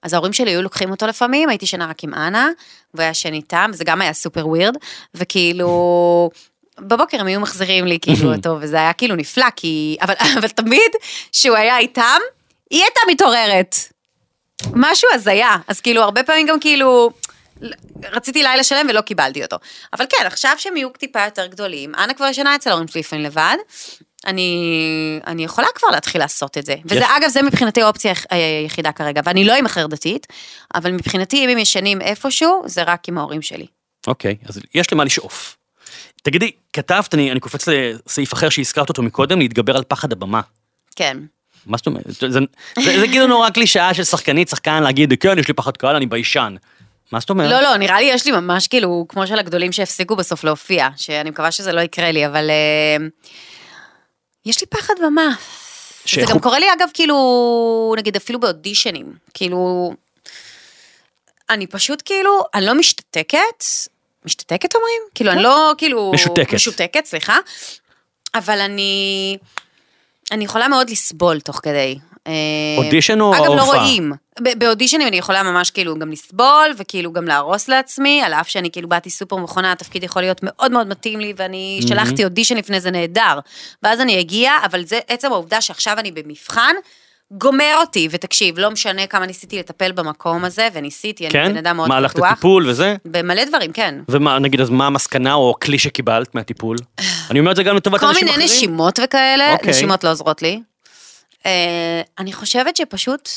[0.02, 2.48] אז ההורים שלי היו לוקחים אותו לפעמים, הייתי שנה רק עם אנה,
[2.94, 4.76] והוא היה ישן איתם, וזה גם היה סופר ווירד,
[5.14, 6.30] וכאילו...
[6.78, 9.96] בבוקר הם היו מחזירים לי כאילו אותו, וזה היה כאילו נפלא, כי...
[10.02, 10.90] אבל, אבל תמיד
[11.32, 12.18] שהוא היה איתם,
[12.70, 13.76] היא הייתה מתעוררת.
[14.74, 15.56] משהו הזיה.
[15.68, 17.10] אז כאילו, הרבה פעמים גם כאילו,
[18.12, 19.56] רציתי לילה שלם ולא קיבלתי אותו.
[19.92, 23.24] אבל כן, עכשיו שהם יהיו טיפה יותר גדולים, אנה כבר ישנה אצל ההורים שלי לפעמים
[23.24, 23.56] לבד,
[24.26, 24.60] אני,
[25.26, 26.74] אני יכולה כבר להתחיל לעשות את זה.
[26.84, 30.26] וזה, יש- אגב, זה מבחינתי האופציה היח- היחידה כרגע, ואני לא עם אחר דתית,
[30.74, 33.66] אבל מבחינתי, אם הם ישנים איפשהו, זה רק עם ההורים שלי.
[34.06, 35.56] אוקיי, אז יש למה לשאוף.
[36.22, 40.40] תגידי, כתבת, אני, אני קופץ לסעיף אחר שהזכרת אותו מקודם, להתגבר על פחד הבמה.
[40.96, 41.16] כן.
[41.66, 42.04] מה זאת אומרת?
[42.06, 42.38] זה, זה,
[42.84, 46.06] זה, זה כאילו נורא קלישאה של שחקנית, שחקן להגיד, כן, יש לי פחד קהל, אני
[46.06, 46.54] ביישן.
[47.12, 47.50] מה זאת אומרת?
[47.50, 51.30] לא, לא, נראה לי יש לי ממש כאילו, כמו של הגדולים שהפסיקו בסוף להופיע, שאני
[51.30, 53.06] מקווה שזה לא יקרה לי, אבל אה,
[54.46, 55.28] יש לי פחד במה.
[56.14, 57.14] זה גם הוא- קורה לי אגב, כאילו,
[57.98, 59.92] נגיד אפילו באודישנים, כאילו,
[61.50, 63.64] אני פשוט כאילו, אני לא משתתקת,
[64.24, 65.02] משתתקת אומרים?
[65.14, 66.10] כאילו, אני לא כאילו...
[66.14, 66.54] משותקת.
[66.54, 67.38] משותקת, סליחה.
[68.34, 69.36] אבל אני,
[70.32, 71.98] אני יכולה מאוד לסבול תוך כדי.
[72.26, 72.32] אה,
[72.84, 73.62] אודישן או אגב, לא?
[73.62, 74.12] רואים.
[74.58, 78.88] באודישנים אני יכולה ממש כאילו גם לסבול, וכאילו גם להרוס לעצמי, על אף שאני כאילו
[78.88, 82.90] באתי סופר מכונה, התפקיד יכול להיות מאוד מאוד מתאים לי, ואני שלחתי אודישן לפני זה
[82.90, 83.38] נהדר.
[83.82, 86.74] ואז אני אגיע, אבל זה עצם העובדה שעכשיו אני במבחן,
[87.30, 91.48] גומר אותי, ותקשיב, לא משנה כמה ניסיתי לטפל במקום הזה, וניסיתי, אני כן?
[91.48, 92.30] בן אדם מאוד מה, הלכת פתוח.
[92.32, 92.96] לטיפול וזה?
[93.04, 93.94] במלא דברים, כן.
[94.08, 96.76] ומה, נגיד, אז מה המסקנה או הכלי שקיבלת מהטיפול?
[97.30, 98.46] אני אומר את זה גם לטובת כל אנשים מיני אחרים.
[98.46, 99.70] נשימות וכאלה, אוקיי.
[99.70, 100.60] נשימות לא עוזרות לי.
[101.46, 103.28] אה, אני חושבת שפשוט,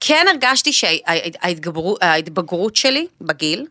[0.00, 3.66] כן הרגשתי שההתבגרות שלי בגיל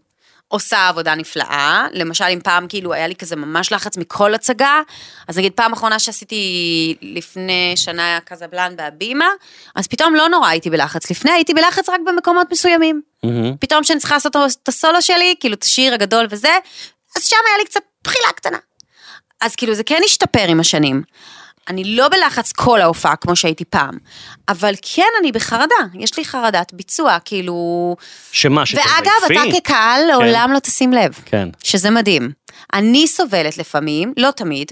[0.47, 1.87] עושה עבודה נפלאה.
[1.91, 4.81] למשל, אם פעם כאילו היה לי כזה ממש לחץ מכל הצגה,
[5.27, 9.27] אז נגיד פעם אחרונה שעשיתי לפני שנה היה קזבלן בהבימה,
[9.75, 11.11] אז פתאום לא נורא הייתי בלחץ.
[11.11, 13.01] לפני הייתי בלחץ רק במקומות מסוימים.
[13.23, 13.57] מהמם.
[13.57, 16.57] פתאום כשאני צריכה לעשות את הסולו שלי, כאילו את השיר הגדול וזה,
[17.17, 18.57] אז שם היה לי קצת בחילה קטנה.
[19.41, 21.03] אז כאילו זה כן השתפר עם השנים.
[21.67, 23.97] אני לא בלחץ כל ההופעה כמו שהייתי פעם,
[24.49, 27.95] אבל כן אני בחרדה, יש לי חרדת ביצוע, כאילו...
[28.31, 28.89] שמה, שתזייפי?
[28.89, 31.49] ואגב, אתה כקהל לעולם לא תשים לב, כן.
[31.63, 32.31] שזה מדהים.
[32.73, 34.71] אני סובלת לפעמים, לא תמיד,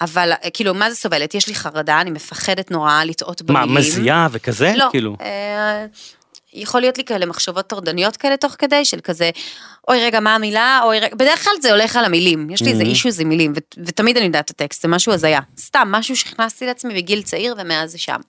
[0.00, 1.34] אבל כאילו, מה זה סובלת?
[1.34, 3.78] יש לי חרדה, אני מפחדת נורא לטעות מה, במילים.
[3.78, 4.72] מזיעה וכזה?
[4.76, 5.16] לא, כאילו.
[5.20, 5.86] אה,
[6.54, 9.30] יכול להיות לי כאלה מחשבות טורדניות כאלה תוך כדי, של כזה,
[9.88, 10.80] אוי רגע, מה המילה?
[10.84, 12.86] אוי רגע, בדרך כלל זה הולך על המילים, יש לי איזה Mhm.
[12.86, 15.40] אישוז עם מילים, ו- ותמיד אני יודעת את הטקסט, זה משהו הזיה.
[15.60, 18.20] סתם, משהו שהכנסתי לעצמי בגיל צעיר ומאז זה שם.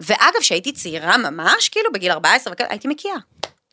[0.00, 3.14] ואגב, כשהייתי צעירה ממש, כאילו בגיל 14 וכאלה, הייתי מקיאה,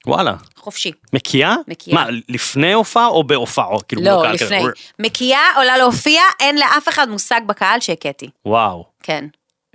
[0.07, 0.33] וואלה.
[0.57, 0.91] חופשי.
[1.13, 1.55] מקיאה?
[1.67, 1.95] מקיאה.
[1.95, 3.83] מה, לפני הופעה או בהופעות?
[3.87, 4.45] כאילו, לא, בקהל כזה?
[4.55, 4.69] לפני.
[4.99, 8.29] מקיאה עולה להופיע, אין לאף אחד מושג בקהל שהכיתי.
[8.45, 9.25] וואו, כן.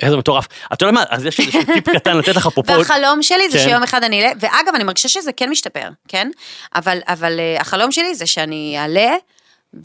[0.02, 0.46] איזה מטורף.
[0.72, 2.72] אתה יודע מה, אז יש לי איזשהו טיפ קטן לתת לך אפרופו.
[2.72, 3.64] והחלום שלי זה כן.
[3.64, 6.30] שיום אחד אני אעלה, ואגב, אני מרגישה שזה כן משתפר, כן?
[6.74, 9.14] אבל, אבל אה, החלום שלי זה שאני אעלה,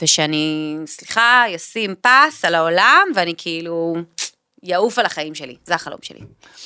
[0.01, 3.95] ושאני, סליחה, אשים פס על העולם, ואני כאילו
[4.63, 6.19] יעוף על החיים שלי, זה החלום שלי.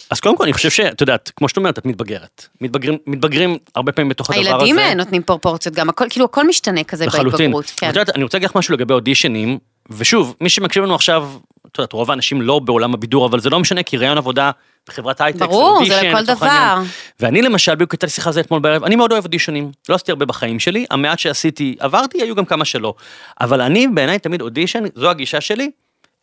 [0.10, 2.48] אז קודם כל אני חושב שאת יודעת, כמו שאת אומרת, את מתבגרת.
[2.62, 4.50] מתבגרים, מתבגרים הרבה פעמים בתוך הדבר הזה.
[4.50, 7.32] הילדים אה, נותנים פרופורציות גם, הכל, כאילו הכל משתנה כזה לחלוטין.
[7.32, 7.90] בהתבגרות, כן.
[7.90, 11.30] את יודעת, אני רוצה להגיד לך משהו לגבי אודישנים, ושוב, מי שמקשיב לנו עכשיו,
[11.74, 14.52] את יודעת, רוב האנשים לא בעולם הבידור, אבל זה לא משנה, כי ראיון עבודה
[14.88, 16.46] בחברת הייטק, ברור, זה אודישן, לכל דבר.
[16.46, 16.88] העניין.
[17.20, 19.96] ואני למשל, בדיוק הייתה לי שיחה על זה אתמול בערב, אני מאוד אוהב אודישנים, לא
[19.96, 22.94] עשיתי הרבה בחיים שלי, המעט שעשיתי, עברתי, היו גם כמה שלא.
[23.42, 25.72] אבל אני, בעיניי, תמיד אודישן, זו הגישה שלי,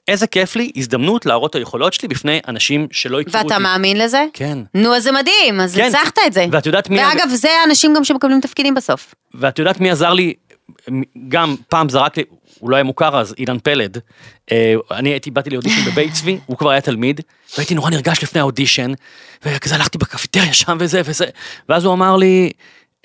[0.08, 3.46] איזה כיף לי, הזדמנות להראות את היכולות שלי בפני אנשים שלא הכירו אותי.
[3.54, 4.24] ואתה מאמין לזה?
[4.32, 4.58] כן.
[4.74, 5.86] נו, אז זה מדהים, אז כן.
[5.86, 6.46] הצלחת את זה.
[6.52, 6.98] ואת יודעת מי...
[6.98, 9.14] ואגב, זה האנשים גם שמקבלים תפקידים בסוף.
[9.34, 10.34] ואת יודעת מי עזר לי,
[11.28, 12.24] גם פעם זרק לי,
[12.58, 13.98] הוא לא היה מוכר אז, אילן פלד.
[14.52, 17.20] אה, אני הייתי, באתי לאודישן בבית צבי, הוא כבר היה תלמיד,
[17.56, 18.92] והייתי נורא נרגש לפני האודישן,
[19.44, 21.24] וכזה הלכתי בקפיטריה שם וזה וזה,
[21.68, 22.50] ואז הוא אמר לי,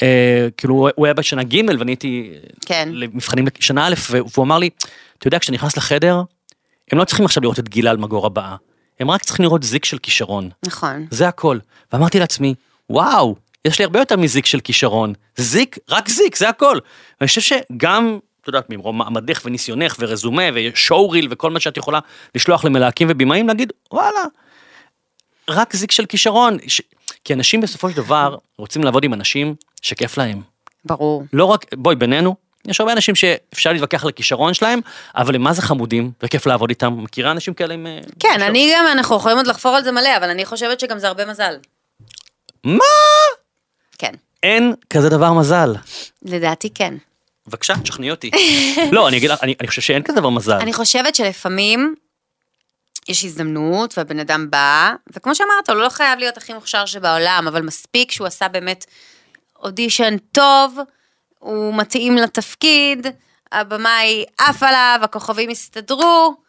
[0.04, 2.32] אה, כאילו, הוא היה בשנה ג' ואני הייתי
[2.66, 2.90] כן.
[2.92, 4.70] למבחנים לשנה א', והוא אמר לי,
[5.18, 6.22] אתה יודע, כשאתה נכנס לחדר,
[6.92, 8.56] הם לא צריכים עכשיו לראות את גילה אלמגור הבאה,
[9.00, 10.50] הם רק צריכים לראות זיק של כישרון.
[10.66, 11.06] נכון.
[11.12, 11.58] זה הכל.
[11.94, 12.54] ואמרתי לעצמי,
[12.90, 13.36] וואו,
[13.66, 15.14] יש לי הרבה יותר מזיק של כישרון.
[15.38, 16.80] זיק, רק זיק, זה הכל.
[17.20, 22.00] ואני חושב שגם, את יודעת, ממרום מעמדך וניסיונך ורזומה ושואו ריל וכל מה שאת יכולה
[22.36, 24.24] לשלוח למלהקים ובימאים, להגיד, וואלה,
[25.50, 26.58] רק זיק של כישרון.
[26.68, 26.82] ש...
[27.24, 30.42] כי אנשים בסופו של דבר רוצים לעבוד עם אנשים שכיף להם.
[30.86, 31.24] ברור.
[31.34, 32.36] לא רק, בואי, בינינו,
[32.68, 34.80] יש הרבה אנשים שאפשר להתווכח על הכישרון שלהם,
[35.16, 37.04] אבל הם מה זה חמודים, וכיף לעבוד איתם.
[37.04, 37.88] מכירה אנשים כאלה עם...
[37.88, 38.42] אה, כן, כישרון?
[38.50, 41.26] אני גם, אנחנו יכולים עוד לחפור על זה מלא, אבל אני חושבת שגם זה הרבה
[41.26, 41.56] מזל.
[42.64, 42.84] מה?
[43.98, 44.12] כן.
[44.44, 45.76] אין כזה דבר מזל.
[46.22, 46.94] לדעתי כן.
[47.48, 48.32] בבקשה, תשכנעי אותי.
[48.92, 50.58] לא, אני אגיד לך, אני, אני חושב שאין כזה דבר מזל.
[50.58, 51.96] אני חושבת שלפעמים
[53.10, 57.62] יש הזדמנות והבן אדם בא, וכמו שאמרת, הוא לא חייב להיות הכי מוכשר שבעולם, אבל
[57.62, 58.86] מספיק שהוא עשה באמת
[59.64, 60.80] אודישן טוב,
[61.40, 63.08] הוא מתאים לתפקיד,
[63.52, 66.45] הבמאי עף עליו, הכוכבים הסתדרו.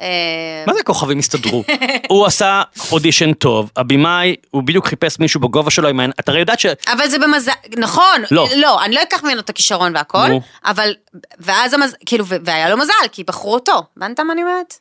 [0.00, 1.64] אה, מה זה כוכבים הסתדרו?
[2.10, 6.40] הוא עשה אודישן טוב, הבמאי, הוא בדיוק חיפש מישהו בגובה שלו עם העין, אתה הרי
[6.40, 6.66] יודעת ש...
[6.66, 8.48] אבל זה במזל, נכון, לא.
[8.56, 10.28] לא, אני לא אקח ממנו את הכישרון והכל.
[10.64, 10.94] אבל,
[11.38, 14.74] ואז המזל, כאילו, והיה לו מזל, כי בחרו אותו, הבנת מה אני אומרת?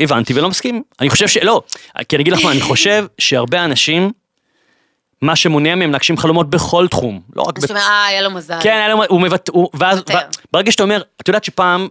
[0.00, 0.82] הבנתי ולא מסכים.
[1.00, 1.62] אני חושב שלא,
[2.08, 4.12] כי אני אגיד לך מה, אני חושב שהרבה אנשים,
[5.22, 8.58] מה שמונע מהם להגשים חלומות בכל תחום, לא רק אז אה, היה לו מזל.
[8.62, 10.14] כן, היה לו, הוא מבטא, הוא- ואז, יותר.
[10.14, 10.18] ו-
[10.52, 11.88] ברגע שאתה אומר, את יודעת שפעם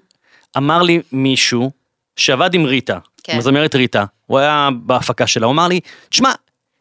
[0.58, 1.72] אמר לי מישהו
[2.20, 3.34] שעבד עם ריטה, כן.
[3.34, 6.32] עם הזמרת ריטה, הוא היה בהפקה שלה, הוא אמר לי, תשמע,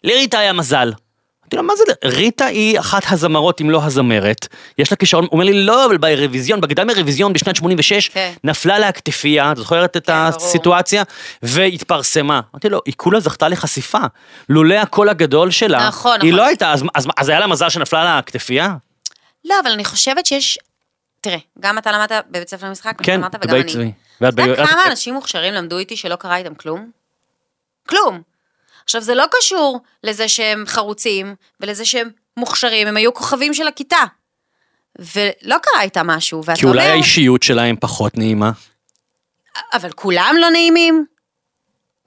[0.04, 0.92] לריטה היה מזל.
[1.42, 4.46] אמרתי לו, מה זה, ריטה היא אחת הזמרות אם לא הזמרת,
[4.78, 8.32] יש לה כישרון, הוא אומר לי, לא, אבל באירוויזיון, בקדם אירוויזיון בשנת 86, כן.
[8.44, 10.46] נפלה לה הכתפייה, את זוכרת את כן, ברור.
[10.46, 11.02] הסיטואציה?
[11.42, 12.40] והתפרסמה.
[12.54, 13.98] אמרתי לו, היא כולה זכתה לחשיפה,
[14.48, 16.38] לולא הקול הגדול שלה, נכון, היא נכון.
[16.38, 18.74] לא הייתה, אז, אז, אז היה לה מזל שנפלה לה הכתפייה?
[19.44, 20.58] לא, אבל אני חושבת שיש...
[21.20, 23.64] תראה, גם אתה למדת בבית ספר למשחק, כן, שאמרת, וגם אני.
[23.72, 23.92] צבי.
[24.20, 26.90] ואת אתה יודע ב- כמה את- אנשים מוכשרים למדו איתי שלא קרה איתם כלום?
[27.88, 28.22] כלום.
[28.84, 33.96] עכשיו, זה לא קשור לזה שהם חרוצים, ולזה שהם מוכשרים, הם היו כוכבים של הכיתה.
[34.98, 38.50] ולא קרה איתם משהו, ואתה כי אולי אומר, האישיות שלהם פחות נעימה.
[39.72, 41.04] אבל כולם לא נעימים?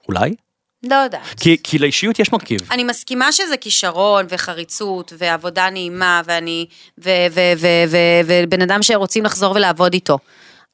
[0.07, 0.35] אולי?
[0.83, 1.39] לא יודעת.
[1.39, 2.59] כי, כי לאישיות יש מרכיב.
[2.71, 6.65] אני מסכימה שזה כישרון וחריצות ועבודה נעימה ואני,
[6.97, 10.17] ובן אדם שרוצים לחזור ולעבוד איתו.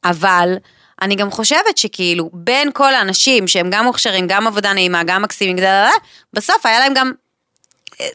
[0.03, 0.53] אבל
[1.01, 5.55] אני גם חושבת שכאילו בין כל האנשים שהם גם מוכשרים, גם עבודה נעימה, גם מקסימים,
[6.33, 7.11] בסוף היה להם גם
[8.01, 8.07] אה,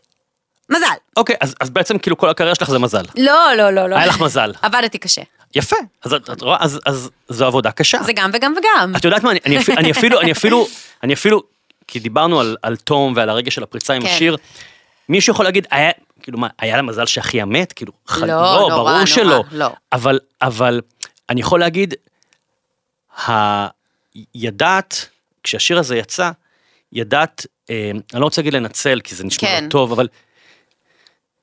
[0.70, 0.86] מזל.
[1.16, 3.04] אוקיי, אז, אז בעצם כאילו כל הקריירה שלך זה מזל.
[3.16, 3.96] לא, לא, לא, לא.
[3.96, 4.52] היה לך מזל.
[4.62, 5.22] עבדתי קשה.
[5.54, 8.02] יפה, אז את רואה, אז, אז זו עבודה קשה.
[8.02, 8.92] זה גם וגם וגם.
[8.96, 10.66] את יודעת מה, אני, אני, אפילו, אני אפילו, אני אפילו,
[11.02, 11.42] אני אפילו,
[11.92, 14.08] כי דיברנו על, על תום ועל הרגע של הפריצה עם כן.
[14.08, 14.36] השיר,
[15.08, 15.90] מישהו יכול להגיד, היה,
[16.22, 17.72] כאילו מה, היה לה מזל שאחיה מת?
[17.72, 19.42] כאילו, לא, לא, נורא, ברור נורא, שלא.
[19.52, 19.66] לא.
[19.92, 20.80] אבל, אבל,
[21.30, 21.94] אני יכול להגיד,
[23.28, 23.32] ה...
[24.34, 25.08] ידעת,
[25.42, 26.30] כשהשיר הזה יצא,
[26.92, 29.64] ידעת, אה, אני לא רוצה להגיד לנצל, כי זה נשמע כן.
[29.64, 30.08] לא טוב, אבל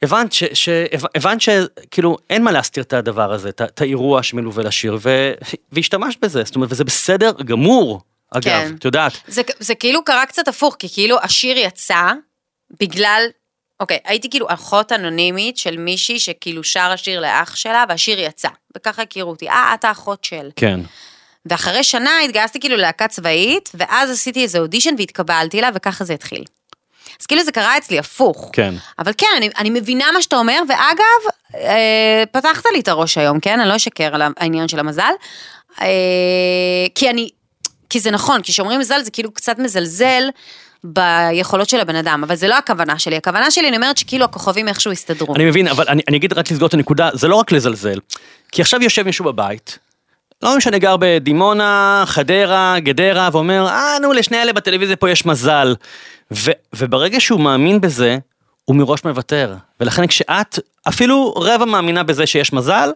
[0.02, 0.44] הבנת ש...
[0.54, 0.70] ש...
[1.16, 5.34] הבנת שכאילו אין מה להסתיר את הדבר הזה, את האירוע שמלווה לשיר, ו...
[5.72, 8.02] והשתמשת בזה, זאת אומרת, וזה בסדר גמור,
[8.32, 8.76] אגב, כן.
[8.80, 9.14] את יודעת.
[9.28, 12.12] זה, זה כאילו קרה קצת הפוך, כי כאילו השיר יצא
[12.80, 13.24] בגלל,
[13.80, 18.50] אוקיי, הייתי כאילו אחות אנונימית של מישהי שכאילו שר השיר לאח שלה, והשיר יצא.
[18.78, 20.50] וככה הכירו אותי, אה, את האחות של.
[20.56, 20.80] כן.
[21.46, 26.44] ואחרי שנה התגייסתי כאילו ללהקה צבאית, ואז עשיתי איזה אודישן והתקבלתי לה, וככה זה התחיל.
[27.22, 28.50] אז כאילו זה קרה אצלי הפוך.
[28.54, 28.76] כן.
[29.00, 33.40] אבל כן, אני, אני מבינה מה שאתה אומר, ואגב, אה, פתחת לי את הראש היום,
[33.40, 33.60] כן?
[33.60, 35.12] אני לא אשקר על העניין של המזל.
[35.82, 35.88] אה,
[36.96, 37.30] כי אני,
[37.90, 40.24] כי זה נכון, כי כשאומרים מזל זה כאילו קצת מזלזל
[40.84, 43.16] ביכולות של הבן אדם, אבל זה לא הכוונה שלי.
[43.16, 45.36] הכוונה שלי, אני אומרת שכאילו הכוכבים איכשהו הסתדרו.
[45.36, 48.00] אני מבין, אבל אני, אני אגיד רק לסגור את הנקודה, זה לא רק לזלזל.
[48.52, 49.80] כי עכשיו יושב מישהו בבית,
[50.42, 55.76] לא משנה, גר בדימונה, חדרה, גדרה, ואומר, אה, נו, לשני אלה בטלוויזיה פה יש מזל.
[56.34, 58.18] ו, וברגע שהוא מאמין בזה,
[58.70, 59.56] הוא מראש מוותר.
[59.80, 62.90] ולכן כשאת אפילו רבע מאמינה בזה שיש מזל,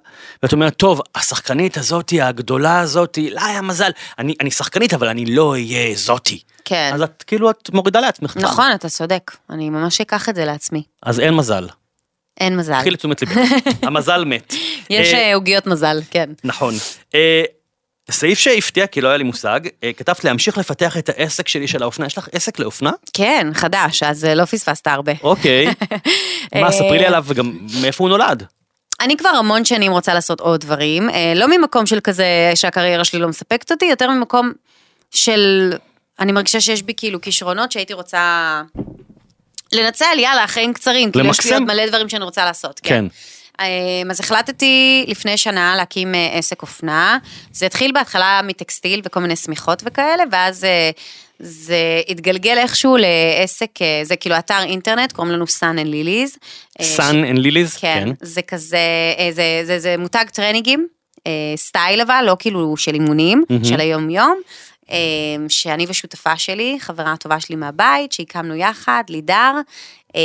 [0.43, 3.91] ואת אומרת, טוב, השחקנית הזאתי, הגדולה הזאתי, לה היה מזל.
[4.19, 6.39] אני, אני שחקנית, אבל אני לא אהיה זאתי.
[6.65, 6.91] כן.
[6.93, 8.34] אז את כאילו, את מורידה לעצמך.
[8.34, 8.43] פעם.
[8.43, 9.32] נכון, אתה צודק.
[9.49, 10.84] אני ממש אקח את זה לעצמי.
[11.03, 11.67] אז אין מזל.
[12.39, 12.80] אין מזל.
[12.82, 13.38] קחי לתשומת ליבך.
[13.88, 14.53] המזל מת.
[14.89, 16.30] יש אה, אה, עוגיות מזל, כן.
[16.43, 16.74] נכון.
[18.09, 21.67] אה, סעיף שהפתיע, כי לא היה לי מושג, אה, כתבת להמשיך לפתח את העסק שלי
[21.67, 22.05] של האופנה.
[22.05, 22.91] יש לך עסק לאופנה?
[23.13, 25.11] כן, חדש, אז אה, לא פספסת הרבה.
[25.23, 25.65] אוקיי.
[26.61, 28.43] מה, ספרי לי עליו וגם מאיפה הוא נולד.
[29.01, 33.19] אני כבר המון שנים רוצה לעשות עוד דברים, אה, לא ממקום של כזה שהקריירה שלי
[33.19, 34.51] לא מספקת אותי, יותר ממקום
[35.11, 35.73] של,
[36.19, 38.61] אני מרגישה שיש בי כאילו כישרונות שהייתי רוצה
[39.73, 41.63] לנצל, יאללה, חיים קצרים, כאילו יש לי למקסם.
[41.63, 42.89] עוד מלא דברים שאני רוצה לעשות, כן.
[42.89, 43.05] כן.
[43.59, 43.65] אה,
[44.09, 47.17] אז החלטתי לפני שנה להקים אה, עסק אופנה.
[47.51, 50.91] זה התחיל בהתחלה מטקסטיל וכל מיני שמיכות וכאלה, ואז אה,
[51.39, 56.37] זה התגלגל איכשהו לעסק, אה, זה כאילו אתר אינטרנט, קוראים לנו Sun and Lilies.
[56.79, 57.77] אה, Sun and Lilies?
[57.77, 58.77] כן, זה כזה,
[59.31, 60.87] זה, זה, זה מותג טרנינגים,
[61.55, 64.41] סטייל אבל, לא כאילו של אימונים, של היום יום,
[65.49, 69.51] שאני ושותפה שלי, חברה טובה שלי מהבית, שהקמנו יחד, לידר,
[70.16, 70.22] אה,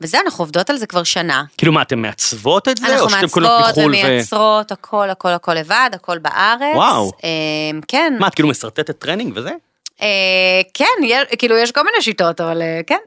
[0.00, 1.44] וזהו, אנחנו עובדות על זה כבר שנה.
[1.58, 2.86] כאילו מה, אתם מעצבות את זה?
[2.86, 3.98] אנחנו או שאתם קונות מעצבות מחו"ל ו...
[3.98, 6.74] ומייצרות, הכל, הכל, הכל לבד, הכל בארץ.
[6.76, 7.12] וואו.
[7.24, 7.30] אה,
[7.88, 8.16] כן.
[8.18, 9.50] מה, את כאילו משרטטת טרנינג וזה?
[10.02, 10.84] אה, כן,
[11.38, 12.98] כאילו יש כל מיני שיטות, אבל אה, כן.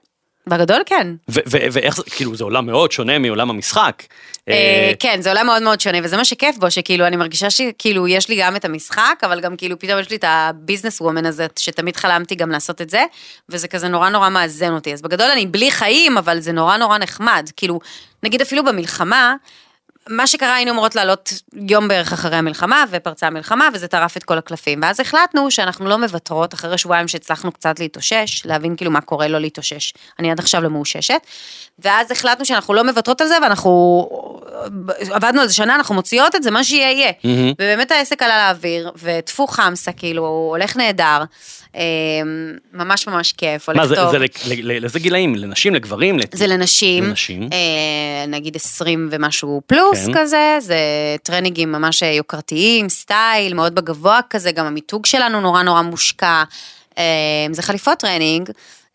[0.49, 1.07] בגדול כן.
[1.27, 4.03] ואיך זה, כאילו זה עולם מאוד שונה מעולם המשחק.
[4.49, 8.07] אה, כן, זה עולם מאוד מאוד שונה, וזה מה שכיף בו, שכאילו, אני מרגישה שכאילו,
[8.07, 11.47] יש לי גם את המשחק, אבל גם כאילו, פתאום יש לי את הביזנס וומן הזה,
[11.59, 13.03] שתמיד חלמתי גם לעשות את זה,
[13.49, 14.93] וזה כזה נורא נורא מאזן אותי.
[14.93, 17.49] אז בגדול אני בלי חיים, אבל זה נורא נורא נחמד.
[17.57, 17.79] כאילו,
[18.23, 19.35] נגיד אפילו במלחמה,
[20.09, 24.37] מה שקרה, היינו אמורות לעלות יום בערך אחרי המלחמה, ופרצה המלחמה, וזה טרף את כל
[24.37, 24.79] הקלפים.
[24.83, 29.39] ואז החלטנו שאנחנו לא מוותרות, אחרי שבועיים שהצלחנו קצת להתאושש, להבין כאילו מה קורה לא
[29.39, 29.93] להתאושש.
[30.19, 31.21] אני עד עכשיו לא מאוששת.
[31.79, 34.09] ואז החלטנו שאנחנו לא מוותרות על זה, ואנחנו
[35.11, 37.11] עבדנו על זה שנה, אנחנו מוציאות את זה, מה שיהיה יהיה.
[37.23, 37.51] מהמם.
[37.51, 41.23] ובאמת העסק עלה לאוויר, וטפו חמסה, כאילו, הולך נהדר.
[41.75, 41.81] אה,
[42.73, 44.11] ממש ממש כיף, הולך מה, זה, טוב.
[44.11, 45.35] זה ל- לאיזה גילאים?
[45.35, 46.19] לנשים, לגברים?
[46.19, 47.49] לת- זה לנשים, לנשים.
[47.53, 50.11] אה, נגיד 20 ומשהו פלוס כן.
[50.19, 50.77] כזה, זה
[51.23, 56.43] טרנינגים ממש יוקרתיים, סטייל, מאוד בגבוה כזה, גם המיתוג שלנו נורא נורא מושקע,
[56.97, 57.03] אה,
[57.51, 58.49] זה חליפות טרנינג.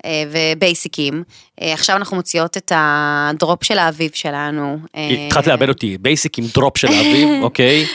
[0.05, 1.23] אה, ובייסיקים.
[1.63, 4.79] אה, עכשיו אנחנו מוציאות את ה drop של האביב שלנו.
[4.97, 7.87] אה, התחלת לאבד אותי, basic עם drop של האביב, אוקיי.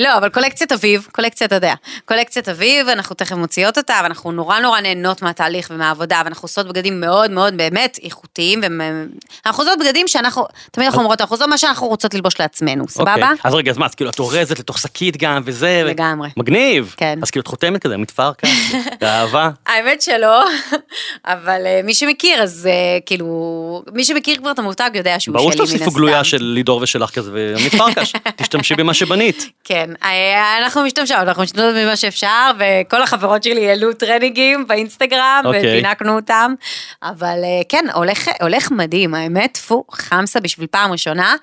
[0.00, 4.58] לא, אבל קולקציית אביב, קולקציית, אתה יודע, קולקציית אביב, אנחנו תכף מוציאות אותה, ואנחנו נורא
[4.58, 10.44] נורא נהנות מהתהליך ומהעבודה, ואנחנו עושות בגדים מאוד מאוד באמת איכותיים, ואנחנו עושות בגדים שאנחנו,
[10.70, 13.12] תמיד אנחנו אומרות, אנחנו עושות מה שאנחנו רוצות ללבוש לעצמנו, סבבה?
[13.12, 13.28] אוקיי.
[13.44, 15.82] אז רגע, אז מה, אז כאילו את אורזת לתוך שקית גם וזה?
[15.86, 16.28] לגמרי.
[16.36, 16.94] מגניב.
[16.96, 17.18] כן.
[17.22, 18.48] אז כאילו את חותמת כזה, מתפרקה,
[19.00, 19.50] באהבה.
[19.66, 20.44] האמת שלא,
[21.24, 25.52] אבל אה, מי שמכיר, אז אה, כאילו, מי שמכיר כבר את המותג יודע שהוא ברור
[25.52, 25.76] שלי מן הסתם.
[25.76, 29.48] שתוסיפו גלויה של לידור ושלך כזה, ומתפרקש, תשתמשי במה שבנית.
[29.64, 35.60] כן, אה, אנחנו משתמשות, אנחנו משתמשות במה שאפשר, וכל החברות שלי העלו טרנינגים באינסטגרם, אוקיי.
[35.60, 36.54] ופינקנו אותם,
[37.02, 37.38] אבל
[37.68, 41.34] כן, הולך, הולך מדהים, האמת, טפו, חמסה בשביל פעם ראשונה.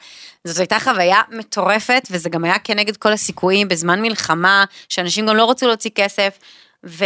[0.48, 5.50] זאת הייתה חוויה מטורפת, וזה גם היה כנגד כל הסיכויים בזמן מלחמה, שאנשים גם לא
[5.50, 6.38] רצו להוציא כסף,
[6.86, 7.06] ו,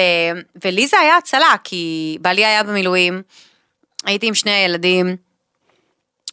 [0.66, 3.22] ולי זה היה הצלה, כי בעלי היה במילואים,
[4.06, 5.16] הייתי עם שני הילדים,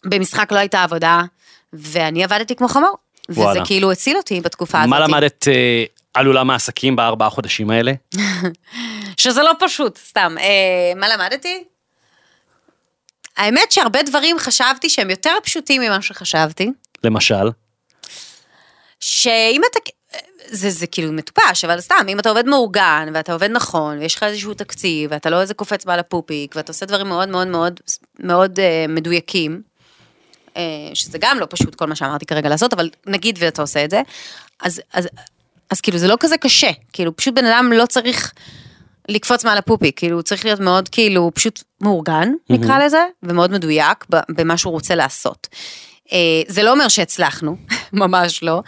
[0.04, 1.22] במשחק לא הייתה עבודה,
[1.72, 2.96] ואני עבדתי כמו חמור.
[3.28, 3.66] וזה וואלה.
[3.66, 4.90] כאילו הציל אותי בתקופה הזאת.
[4.90, 5.84] מה למדת אה,
[6.14, 7.92] על עולם העסקים בארבעה חודשים האלה?
[9.22, 10.36] שזה לא פשוט, סתם.
[10.40, 11.64] אה, מה למדתי?
[13.36, 16.70] האמת שהרבה דברים חשבתי שהם יותר פשוטים ממה שחשבתי.
[17.04, 17.50] למשל?
[19.00, 19.78] שאם אתה,
[20.50, 24.22] זה, זה כאילו מטופש, אבל סתם, אם אתה עובד מאורגן, ואתה עובד נכון, ויש לך
[24.22, 27.80] איזשהו תקציב, ואתה לא איזה קופץ בעל הפופיק, ואתה עושה דברים מאוד מאוד מאוד
[28.18, 29.62] מאוד אה, מדויקים,
[30.56, 30.62] אה,
[30.94, 34.02] שזה גם לא פשוט כל מה שאמרתי כרגע לעשות, אבל נגיד ואתה עושה את זה,
[34.60, 35.08] אז, אז,
[35.70, 38.32] אז כאילו זה לא כזה קשה, כאילו פשוט בן אדם לא צריך
[39.08, 44.04] לקפוץ מעל הפופיק, כאילו הוא צריך להיות מאוד כאילו פשוט מאורגן, נקרא לזה, ומאוד מדויק
[44.28, 45.48] במה שהוא רוצה לעשות.
[46.12, 47.56] אה, זה לא אומר שהצלחנו,
[47.92, 48.62] ממש לא,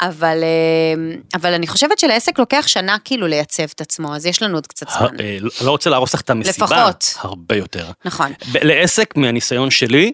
[0.00, 4.54] אבל, אה, אבל אני חושבת שלעסק לוקח שנה כאילו לייצב את עצמו, אז יש לנו
[4.54, 5.20] עוד קצת זמן.
[5.20, 6.66] אה, לא- לא רוצה להרוס לך את המסיבה.
[6.66, 7.14] לפחות.
[7.18, 7.90] הרבה יותר.
[8.04, 8.32] נכון.
[8.62, 10.12] לעסק, מהניסיון שלי,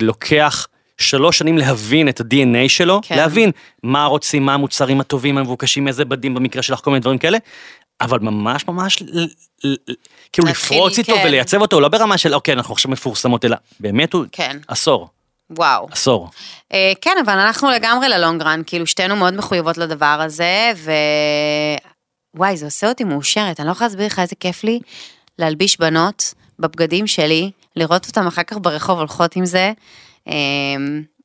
[0.00, 0.66] לוקח
[0.98, 3.16] שלוש שנים להבין את ה-DNA שלו, כן.
[3.16, 3.50] להבין
[3.82, 7.38] מה רוצים, מה המוצרים הטובים, המבוקשים, איזה בדים במקרה שלך, כל מיני דברים כאלה,
[8.00, 9.02] אבל ממש ממש,
[10.32, 11.22] כאילו לפרוץ איתו כן.
[11.26, 14.56] ולייצב אותו, לא ברמה של אוקיי, אנחנו עכשיו מפורסמות, אלא באמת הוא כן.
[14.68, 15.08] עשור,
[15.50, 15.88] וואו.
[15.90, 16.30] עשור.
[16.72, 20.92] אה, כן, אבל אנחנו לגמרי ל long run, כאילו שתינו מאוד מחויבות לדבר הזה, ו...
[22.36, 24.80] וואי, זה עושה אותי מאושרת, אני לא יכולה להסביר לך איזה כיף לי
[25.38, 29.72] להלביש בנות בבגדים שלי, לראות אותם אחר כך ברחוב הולכות עם זה,
[30.28, 30.34] אה,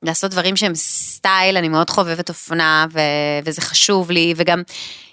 [0.04, 3.00] לעשות דברים שהם סטייל, אני מאוד חובבת אופנה, ו...
[3.46, 4.62] וזה חשוב לי, וגם...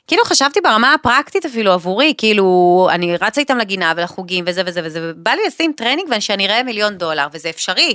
[0.07, 5.01] כאילו חשבתי ברמה הפרקטית אפילו עבורי, כאילו אני רצה איתם לגינה ולחוגים וזה וזה וזה,
[5.03, 7.95] ובא לי לשים טרנינג ושאני אראה מיליון דולר, וזה אפשרי.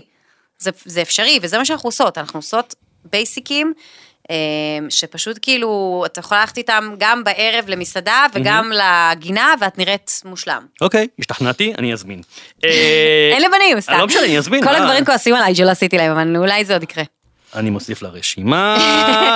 [0.62, 2.76] זה, זה אפשרי, וזה מה שאנחנו עושות, אנחנו עושות
[3.12, 3.74] בייסיקים,
[4.32, 4.36] אה,
[4.90, 10.66] שפשוט כאילו, אתה יכול ללכת איתם גם בערב למסעדה וגם לגינה, ואת נראית מושלם.
[10.82, 12.22] אוקיי, השתכנעתי, אני אזמין.
[12.64, 12.70] אה,
[13.34, 13.98] אין לבנים, סתם.
[13.98, 14.64] לא משנה, אני אזמין.
[14.64, 14.78] כל אה.
[14.78, 17.04] הגברים כועסים עליי שלא עשיתי להם, אבל אולי זה עוד יקרה.
[17.56, 18.78] אני מוסיף לרשימה,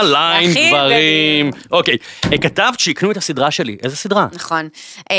[0.13, 1.51] ליין גברים.
[1.71, 1.97] אוקיי,
[2.33, 4.27] אה, כתבת שיקנו את הסדרה שלי, איזה סדרה?
[4.33, 4.69] נכון.
[5.11, 5.17] אה,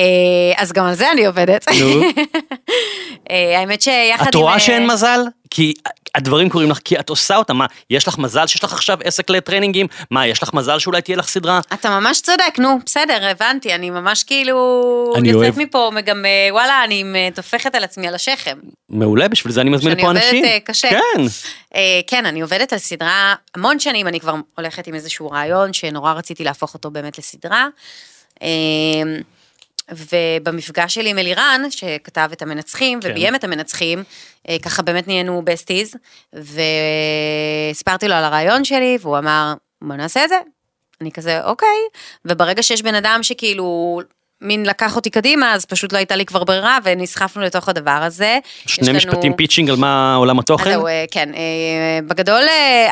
[0.57, 1.69] אז גם על זה אני עובדת.
[1.69, 2.03] נו.
[3.31, 4.29] אה, האמת שיחד עם...
[4.29, 5.21] את רואה אה, שאין מזל?
[5.51, 5.75] כי
[6.17, 7.57] הדברים קורים לך, כי את עושה אותם.
[7.57, 9.87] מה, יש לך מזל שיש לך עכשיו עסק לטרנינגים?
[10.11, 11.61] מה, יש לך מזל שאולי תהיה לך סדרה?
[11.75, 15.15] אתה ממש צודק, נו, בסדר, הבנתי, אני ממש כאילו...
[15.17, 15.59] אני יוצאת אוהב.
[15.59, 18.59] מפה, וגם, אה, וואלה, אני אה, טופחת על עצמי על השכם.
[18.89, 20.45] מעולה, בשביל זה אני מזמין שאני לפה עובדת, אנשים.
[20.45, 20.91] אה, קשה.
[20.91, 21.23] כן.
[21.75, 26.13] אה, כן, אני עובדת על סדרה המון שנים, אני כבר הולכת עם איזשהו רעיון שנורא
[26.13, 27.67] רציתי להפוך אותו באמת לסדרה.
[28.43, 28.49] אה,
[29.91, 33.11] ובמפגש שלי עם אלירן, שכתב את המנצחים כן.
[33.11, 34.05] וביים את המנצחים,
[34.49, 35.95] אה, ככה באמת נהיינו besties,
[36.33, 40.39] והסברתי לו על הרעיון שלי, והוא אמר, בוא נעשה את זה.
[41.01, 41.79] אני כזה, אוקיי.
[42.25, 44.01] וברגע שיש בן אדם שכאילו...
[44.41, 48.39] מין לקח אותי קדימה, אז פשוט לא הייתה לי כבר ברירה, ונסחפנו לתוך הדבר הזה.
[48.67, 50.71] תני לנו- משפטים pitching על מה עולם התוכן?
[50.71, 52.43] זהו, אה, כן, אה, בגדול,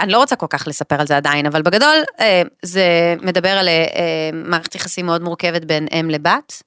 [0.03, 1.97] אני לא רוצה כל כך לספר על זה עדיין, אבל בגדול
[2.63, 2.85] זה
[3.23, 3.69] מדבר על
[4.33, 6.63] מערכת יחסים מאוד מורכבת בין אם לבת,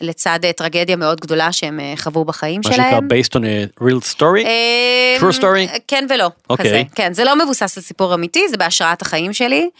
[0.00, 2.90] לצד אה, טרגדיה מאוד גדולה שהם אה, חוו בחיים מה שלהם.
[2.90, 4.46] שנקרא based on a real story?
[4.46, 5.78] אה, True story?
[5.88, 6.66] כן ולא, אוקיי.
[6.66, 6.82] כזה.
[6.94, 9.70] כן, זה לא מבוסס על סיפור אמיתי, זה בהשראת החיים שלי.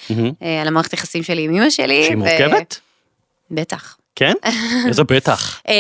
[0.43, 2.05] אה, על המערכת יחסים שלי עם אמא שלי.
[2.05, 2.81] שהיא ו- מורכבת?
[3.51, 3.97] בטח.
[4.17, 4.33] כן?
[4.89, 5.61] איזה בטח.
[5.69, 5.75] אה,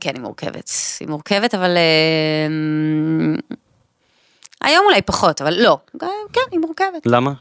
[0.00, 0.70] כן, היא מורכבת.
[1.00, 1.76] היא מורכבת, אבל...
[4.64, 5.78] היום אולי פחות, אבל לא.
[6.32, 7.06] כן, היא מורכבת.
[7.06, 7.32] למה?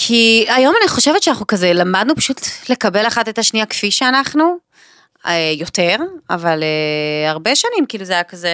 [0.00, 4.56] כי היום אני חושבת שאנחנו כזה למדנו פשוט לקבל אחת את השנייה כפי שאנחנו,
[5.26, 5.96] אה, יותר,
[6.30, 8.50] אבל אה, הרבה שנים כאילו זה היה כזה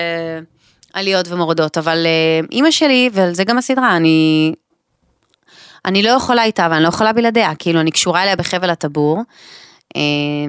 [0.93, 4.53] עליות ומורדות, אבל אה, אימא שלי, ועל זה גם הסדרה, אני...
[5.85, 9.23] אני לא יכולה איתה ואני לא יכולה בלעדיה, כאילו אני קשורה אליה בחבל הטבור,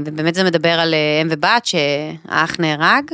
[0.06, 3.12] ובאמת זה מדבר על אם ובת שהאח נהרג.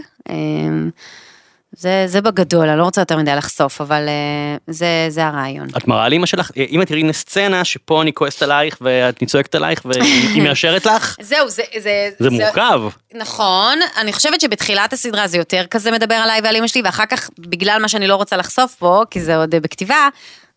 [1.86, 5.68] אה, זה, זה בגדול, אני לא רוצה יותר מדי לחשוף, אבל אה, זה, זה הרעיון.
[5.78, 9.56] את מראה לאמא שלך, אה, אמא תראי הנה סצנה שפה אני כועסת עלייך ואת צועקת
[9.56, 11.16] עלייך והיא מאשרת לך?
[11.22, 11.64] זהו, זה...
[11.80, 12.82] זה, זה מורכב.
[13.14, 17.30] נכון, אני חושבת שבתחילת הסדרה זה יותר כזה מדבר עליי ועל אמא שלי, ואחר כך,
[17.40, 20.08] בגלל מה שאני לא רוצה לחשוף פה, כי זה עוד בכתיבה,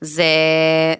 [0.01, 0.25] זה,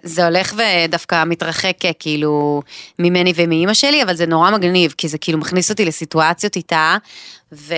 [0.03, 2.61] זה הולך ודווקא מתרחק אה, כאילו
[2.99, 6.97] ממני ומאימא שלי, אבל זה נורא מגניב, כי זה כאילו מכניס אותי לסיטואציות איתה,
[7.53, 7.75] ו...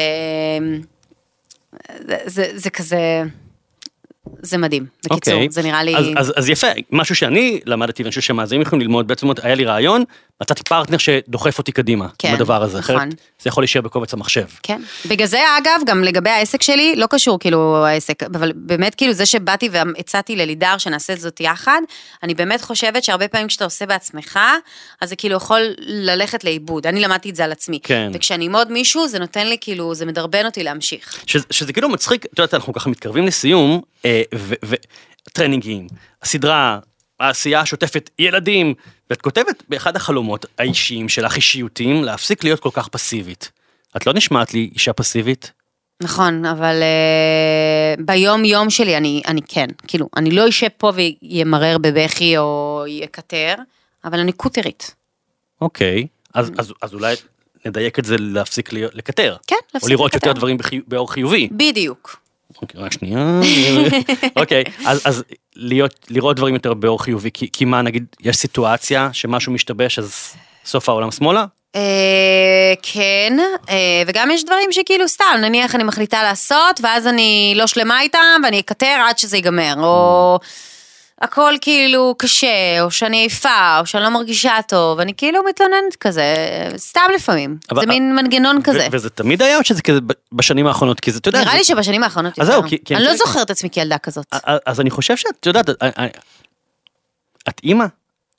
[2.08, 3.24] זה, זה, זה כזה...
[4.42, 4.86] זה מדהים.
[5.06, 5.48] בקיצור, אוקיי.
[5.50, 5.96] זה נראה לי...
[5.96, 9.66] אז, אז, אז יפה, משהו שאני למדתי ואני חושב שהמאזינים יכולים ללמוד, בעצם היה לי
[9.66, 10.04] רעיון,
[10.42, 13.10] מצאתי פרטנר שדוחף אותי קדימה, כן, בדבר הזה, אחרת נכון.
[13.42, 14.46] זה יכול להישאר בקובץ המחשב.
[14.64, 14.82] כן.
[15.06, 19.26] בגלל זה, אגב, גם לגבי העסק שלי, לא קשור כאילו העסק, אבל באמת כאילו זה
[19.26, 21.82] שבאתי והצעתי ללידר שנעשה את זאת יחד,
[22.24, 24.40] אני באמת חושבת שהרבה פעמים כשאתה עושה בעצמך,
[25.02, 26.88] אז זה כאילו יכול ללכת לאיבוד.
[26.88, 27.80] אני למדתי את זה על עצמי.
[27.84, 28.12] כן.
[28.14, 31.24] וכשאני אעמוד מישהו, זה נותן לי כאילו, זה מדרבן אותי להמשיך.
[31.26, 34.16] שזה, שזה כאילו מצחיק, את יודעת, אנחנו ככה מתקרבים לסיום, אה,
[35.28, 35.88] וטרנינגים,
[36.22, 36.80] הסדרה,
[37.20, 38.74] העשייה השוטפת, ילדים,
[39.09, 43.51] ואת כותבת באחד החלומות האישיים שלך, אישיותיים, להפסיק להיות כל כך פסיבית.
[43.97, 45.51] את לא נשמעת לי אישה פסיבית?
[46.01, 51.78] נכון, אבל uh, ביום יום שלי אני, אני כן, כאילו, אני לא אשב פה וימרר
[51.78, 53.55] בבכי או יקטר,
[54.05, 54.95] אבל אני קוטרית.
[55.61, 57.15] אוקיי, אז, אז, אז אולי
[57.65, 59.36] נדייק את זה להפסיק לקטר.
[59.47, 60.28] כן, או להפסיק לראות לקטר.
[60.28, 60.82] יותר דברים בחי...
[60.88, 61.49] באור חיובי.
[61.51, 62.20] בדיוק.
[62.76, 63.39] רק שנייה.
[64.36, 65.24] אוקיי, אז, אז
[65.56, 70.34] להיות, לראות דברים יותר באור חיובי, כי, כי מה, נגיד, יש סיטואציה שמשהו משתבש, אז
[70.66, 71.45] סוף העולם שמאלה?
[71.76, 73.38] אה, כן,
[73.70, 78.41] אה, וגם יש דברים שכאילו סתם, נניח אני מחליטה לעשות, ואז אני לא שלמה איתם,
[78.43, 80.39] ואני אקטר עד שזה ייגמר, או
[81.22, 82.47] הכל כאילו קשה,
[82.82, 86.36] או שאני עייפה, או שאני לא מרגישה טוב, אני כאילו מתלוננת כזה,
[86.78, 87.57] סתם לפעמים.
[87.72, 88.88] אבל- זה מין מנגנון כזה.
[88.91, 89.99] וזה תמיד היה או שזה כזה
[90.32, 90.99] בשנים האחרונות?
[90.99, 92.47] כי זה, אתה יודע, נראה זה- לי שבשנים האחרונות אז.
[92.47, 94.26] זהו, כי- כי אני לא זוכרת את עצמי כילדה כזאת.
[94.32, 95.70] אז- אז אני חושב שאת יודעת,
[97.49, 97.86] את אימא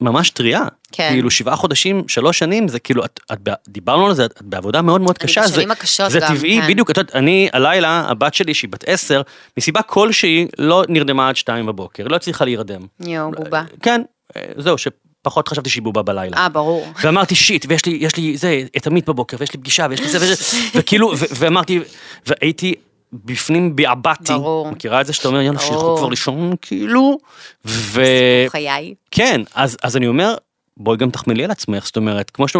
[0.01, 0.63] ממש טריה.
[0.93, 1.09] כן.
[1.13, 5.01] כאילו שבעה חודשים, שלוש שנים, זה כאילו, את, את, דיברנו על זה, את בעבודה מאוד
[5.01, 5.41] מאוד אני קשה.
[5.41, 6.69] בשנים זה, הקשות זה גם, טבעי, כן.
[6.69, 9.23] בדיוק, את יודעת, אני, הלילה, הבת שלי, שהיא בת עשר,
[9.59, 12.81] מסיבה כלשהי, לא נרדמה עד שתיים בבוקר, לא הצליחה להירדם.
[13.01, 13.63] יואו, בובה.
[13.83, 14.03] כן,
[14.37, 16.37] אה, זהו, שפחות חשבתי שהיא בובה בלילה.
[16.37, 16.93] אה, ברור.
[17.03, 20.09] ואמרתי שיט, ויש לי, יש לי זה, את עמית בבוקר, ויש לי פגישה, ויש לי
[20.09, 21.81] זה וזה, וכאילו, ואמרתי,
[22.27, 22.75] והייתי
[23.13, 24.33] בפנים בעבדתי.
[24.33, 24.71] ברור.
[24.71, 25.97] מכירה את זה שאתה אומר, יאללה, שילכו.
[25.97, 27.19] כבר לישון, כאילו,
[27.65, 28.03] ו...
[28.49, 28.95] חיי.
[29.11, 30.35] כן, אז, אז אני אומר,
[30.79, 32.55] בואי גם תחמלי על עצמך, זאת אומרת, כמו שאת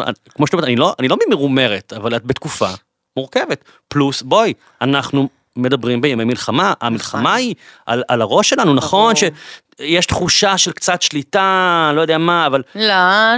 [0.53, 2.69] אומרת, אני לא, אני לא ממרומרת, אבל את בתקופה
[3.17, 3.65] מורכבת.
[3.89, 4.53] פלוס, בואי,
[4.83, 7.55] אנחנו מדברים בימי מלחמה, המלחמה היא
[7.87, 9.33] על, על הראש שלנו, נכון ברור.
[9.79, 12.91] שיש תחושה של קצת שליטה, לא יודע מה, אבל לא, אבל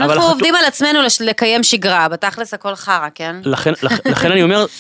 [0.03, 3.37] אנחנו החתו- עובדים על עצמנו לש- לקיים שגרה, בתכלס הכל חרא, כן?
[3.45, 4.67] לכן, לכ- לכן אני אומר,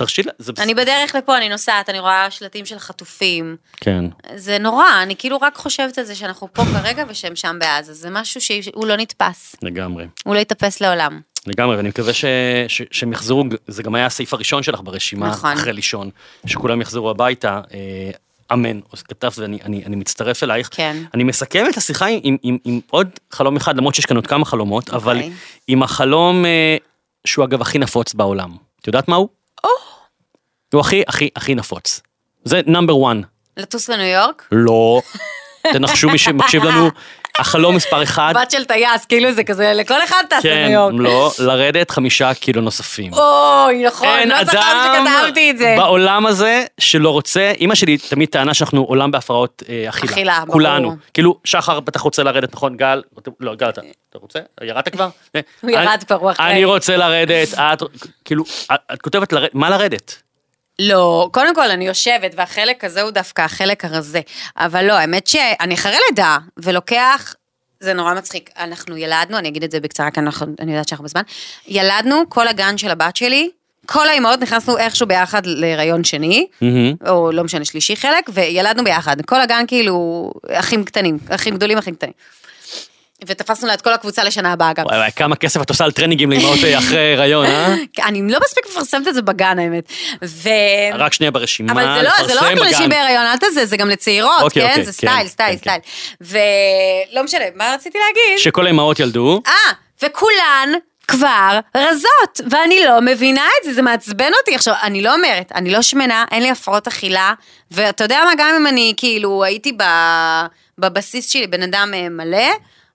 [0.00, 3.56] תרשי לה, זה אני בדרך לפה, אני נוסעת, אני רואה שלטים של חטופים.
[3.76, 4.04] כן.
[4.34, 7.94] זה נורא, אני כאילו רק חושבת על זה שאנחנו פה כרגע ושהם שם בעזה.
[7.94, 9.56] זה משהו שהוא לא נתפס.
[9.62, 10.06] לגמרי.
[10.24, 11.20] הוא לא יתאפס לעולם.
[11.46, 12.24] לגמרי, ואני מקווה ש,
[12.68, 15.52] ש, שהם יחזרו, זה גם היה הסעיף הראשון שלך ברשימה, נכון.
[15.52, 16.10] אחרי לישון,
[16.46, 18.10] שכולם יחזרו הביתה, אה,
[18.52, 20.68] אמן, כתבת ואני אני, אני מצטרף אלייך.
[20.72, 20.96] כן.
[21.14, 24.26] אני מסכם את השיחה עם, עם, עם, עם עוד חלום אחד, למרות שיש כאן עוד
[24.26, 25.32] כמה חלומות, אבל אוקיי.
[25.68, 26.76] עם החלום אה,
[27.24, 28.50] שהוא אגב הכי נפוץ בעולם.
[28.80, 29.16] את יודעת מה
[29.60, 30.80] הוא?
[30.80, 32.00] הכי הכי הכי נפוץ.
[32.44, 33.16] זה נאמבר 1.
[33.56, 34.48] לטוס לניו יורק?
[34.52, 35.02] לא.
[35.72, 36.90] תנחשו מי שמקשיב לנו,
[37.40, 38.32] החלום מספר אחד.
[38.42, 40.92] בת של טייס, כאילו זה כזה, לכל אחד טס כן, לניו יורק.
[40.98, 43.12] לא, לרדת חמישה קילו נוספים.
[43.14, 45.74] אוי, נכון, אין לא זכרתי אדם שכתבתי את זה.
[45.78, 50.12] בעולם הזה שלא רוצה, אימא שלי תמיד טענה שאנחנו עולם בהפרעות אה, אכילה.
[50.12, 50.52] אכילה, ברור.
[50.52, 50.96] כולנו.
[51.14, 52.76] כאילו, שחר בטח רוצה לרדת, נכון?
[52.76, 53.02] גל?
[53.40, 53.80] לא, גל, אתה
[54.10, 54.38] אתה רוצה?
[54.62, 55.08] ירדת כבר?
[55.60, 56.46] הוא ירד כבר, הוא אחרי.
[56.52, 57.82] אני רוצה לרדת, את,
[58.24, 60.22] כאילו, את- כותבת מה לרדת?
[60.82, 64.20] לא, קודם כל אני יושבת, והחלק הזה הוא דווקא החלק הרזה.
[64.56, 67.34] אבל לא, האמת שאני אחרי לידה, ולוקח,
[67.80, 68.50] זה נורא מצחיק.
[68.58, 71.22] אנחנו ילדנו, אני אגיד את זה בקצרה, כי אנחנו, אני יודעת שאנחנו בזמן,
[71.68, 73.50] ילדנו, כל הגן של הבת שלי,
[73.86, 76.46] כל האימהות נכנסנו איכשהו ביחד להיריון שני.
[77.08, 79.20] או לא משנה, שלישי חלק, וילדנו ביחד.
[79.20, 82.12] כל הגן כאילו, אחים קטנים, אחים גדולים, אחים קטנים.
[83.26, 84.86] ותפסנו לה את כל הקבוצה לשנה הבאה גם.
[84.86, 87.74] וואי, וואי, כמה כסף את עושה על טרנינגים לאמהות אה, אחרי הריון, אה?
[88.08, 89.92] אני לא מספיק מפרסמת את זה בגן, האמת.
[90.24, 90.48] ו...
[90.94, 92.88] רק שנייה ברשימה, אבל זה לא, זה לא רק לנשים בגן.
[92.88, 94.68] בהיריון, אל תזה, זה גם לצעירות, אוקיי, כן?
[94.68, 95.80] אוקיי, זה כן, סטייל, סטייל, כן, סטייל.
[97.10, 98.38] ולא משנה, מה רציתי להגיד?
[98.38, 99.42] שכל האמהות ילדו.
[99.46, 99.52] אה,
[100.02, 100.72] וכולן
[101.10, 104.54] כבר רזות, ואני לא מבינה את זה, זה מעצבן אותי.
[104.54, 107.34] עכשיו, אני לא אומרת, אני לא שמנה, אין לי הפרעות אכילה,
[107.70, 109.72] ואתה יודע מה, גם אם אני כאילו הייתי
[110.78, 112.48] בבסיס שלי בן אדם אה, מלא,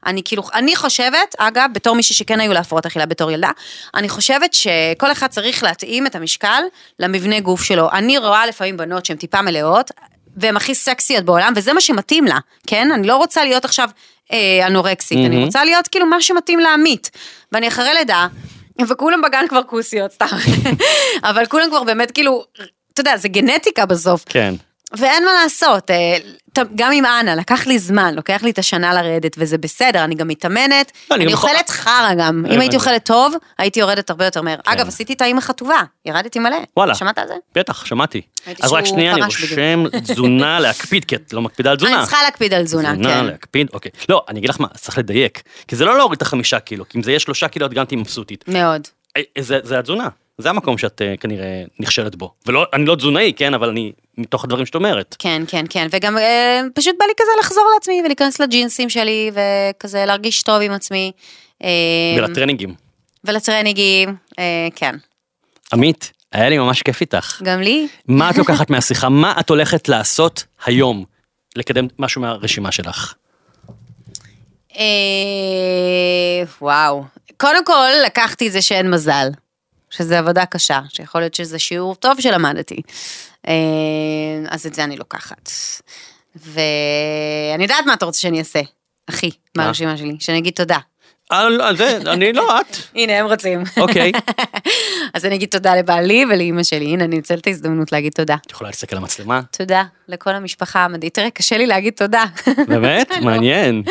[0.06, 3.50] אני כאילו, אני חושבת, אגב, בתור מישהי שכן היו לה הפרעות אכילה בתור ילדה,
[3.96, 6.64] אני חושבת שכל אחד צריך להתאים את המשקל
[7.00, 7.92] למבנה גוף שלו.
[7.92, 9.92] אני רואה לפעמים בנות שהן טיפה מלאות,
[10.38, 12.38] והן הכי סקסיות בעולם, וזה מה שמתאים לה,
[12.68, 12.92] כן?
[12.92, 13.90] אני לא רוצה להיות עכשיו
[14.32, 15.46] אה, אנורקסית, אני מהמם.
[15.46, 17.12] רוצה להיות כאילו מה שמתאים לעמית.
[17.52, 18.28] ואני אחרי לידה,
[18.90, 20.26] וכולם בגן כבר כוסיות, סתם.
[21.30, 22.46] אבל כולם כבר באמת כאילו,
[22.94, 24.24] אתה יודע, זה גנטיקה בסוף.
[24.30, 24.54] כן.
[24.92, 26.18] ואין מה לעשות, אה,
[26.76, 30.28] גם עם אנה, לקח לי זמן, לוקח לי את השנה לרדת, וזה בסדר, אני גם
[30.28, 32.46] מתאמנת, לא, אני אני גם יכול- אוכלת חרא גם.
[32.54, 32.76] אם הייתי.
[32.76, 34.56] אוכלת טוב, הייתי יורדת הרבה יותר מהר.
[34.56, 34.72] כן.
[34.72, 36.58] אגב, עשיתי את האימא חטובה, ירדתי מלא.
[36.78, 36.96] וואלה.
[36.96, 37.34] שמעת על זה?
[37.56, 38.22] בטח, שמעתי.
[38.62, 41.96] אז רק שנייה, אני רושם תזונה להקפיד, כי את לא מקפידה על תזונה.
[41.98, 43.26] אני צריכה להקפיד על תזונה, תזונה כן.
[43.26, 43.92] להקפיד, אוקיי.
[44.10, 45.42] לא, אני אגיד לך מה, צריך לדייק.
[45.68, 47.86] כי זה לא להוריד את החמישה קילו, כי אם זה יהיה שלושה קילו, את גם
[47.86, 48.46] תהיי מבסוטית.
[48.48, 48.82] מאוד.
[49.18, 50.08] אה, זה, זה התזונה,
[50.38, 52.34] זה המקום שאת אה, כנראה נכשלת בו.
[52.46, 55.16] ולא, אני לא תזונאי, כן, אבל אני, מתוך הדברים שאת אומרת.
[55.20, 60.06] כן, כן, כן, וגם אה, פשוט בא לי כזה לחזור לעצמי ולהיכנס לג'ינסים שלי, וכזה
[60.06, 61.12] להרגיש טוב עם עצמי.
[61.64, 61.70] אה,
[62.18, 62.76] ולטרנינגים.
[63.24, 64.96] ולטרנינגים, אה, כן.
[65.74, 67.42] עמית, היה לי ממש כיף איתך.
[67.44, 67.88] גם לי?
[68.08, 69.10] מה את לוקחת מהשיחה?
[69.10, 71.06] מה את הולכת לעשות היום?
[71.56, 73.14] לקדם משהו מהרשימה שלך.
[74.78, 74.84] אה,
[76.62, 77.04] וואו.
[77.38, 79.28] קודם כל, לקחתי את זה שאין מזל,
[79.90, 82.82] שזה עבודה קשה, שיכול להיות שזה שיעור טוב שלמדתי.
[83.48, 83.54] אה,
[84.50, 85.50] אז את זה אני לוקחת.
[86.36, 88.62] ואני יודעת מה אתה רוצה שאני אעשה,
[89.10, 89.64] אחי, מה?
[89.64, 90.78] מהרשימה שלי, שאני אגיד תודה.
[91.32, 92.78] לא, זה, אני לא את.
[92.96, 93.64] הנה, הם רוצים.
[93.78, 94.12] אוקיי.
[95.14, 98.36] אז אני אגיד תודה לבעלי ולאימא שלי, הנה, אני אנצל את ההזדמנות להגיד תודה.
[98.46, 99.42] את יכולה להסתכל למצלמה?
[99.58, 101.10] תודה לכל המשפחה המדהים.
[101.10, 102.26] תראה, קשה לי להגיד תודה,
[102.70, 103.12] באמת?
[103.22, 103.84] מעניין.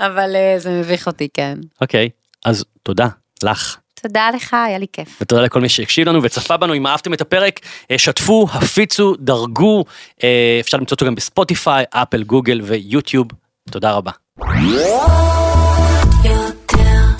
[0.00, 1.58] אבל אה, זה מביך אותי, כן.
[1.80, 2.08] אוקיי,
[2.44, 3.08] אז תודה
[3.42, 3.76] לך.
[4.08, 5.18] תודה לך, היה לי כיף.
[5.20, 9.84] ותודה לכל מי שהקשיב לנו וצפה בנו, אם אהבתם את הפרק, אה, שתפו, הפיצו, דרגו,
[10.24, 13.26] אה, אפשר למצוא אותו גם בספוטיפיי, אפל, גוגל ויוטיוב.
[13.70, 14.10] תודה רבה.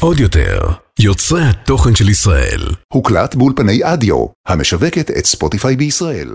[0.00, 0.58] עוד יותר,
[0.98, 2.60] יוצרי התוכן של ישראל.
[2.92, 6.28] הוקלט באולפני אדיו, המשווקת את ספוטיפיי בישראל.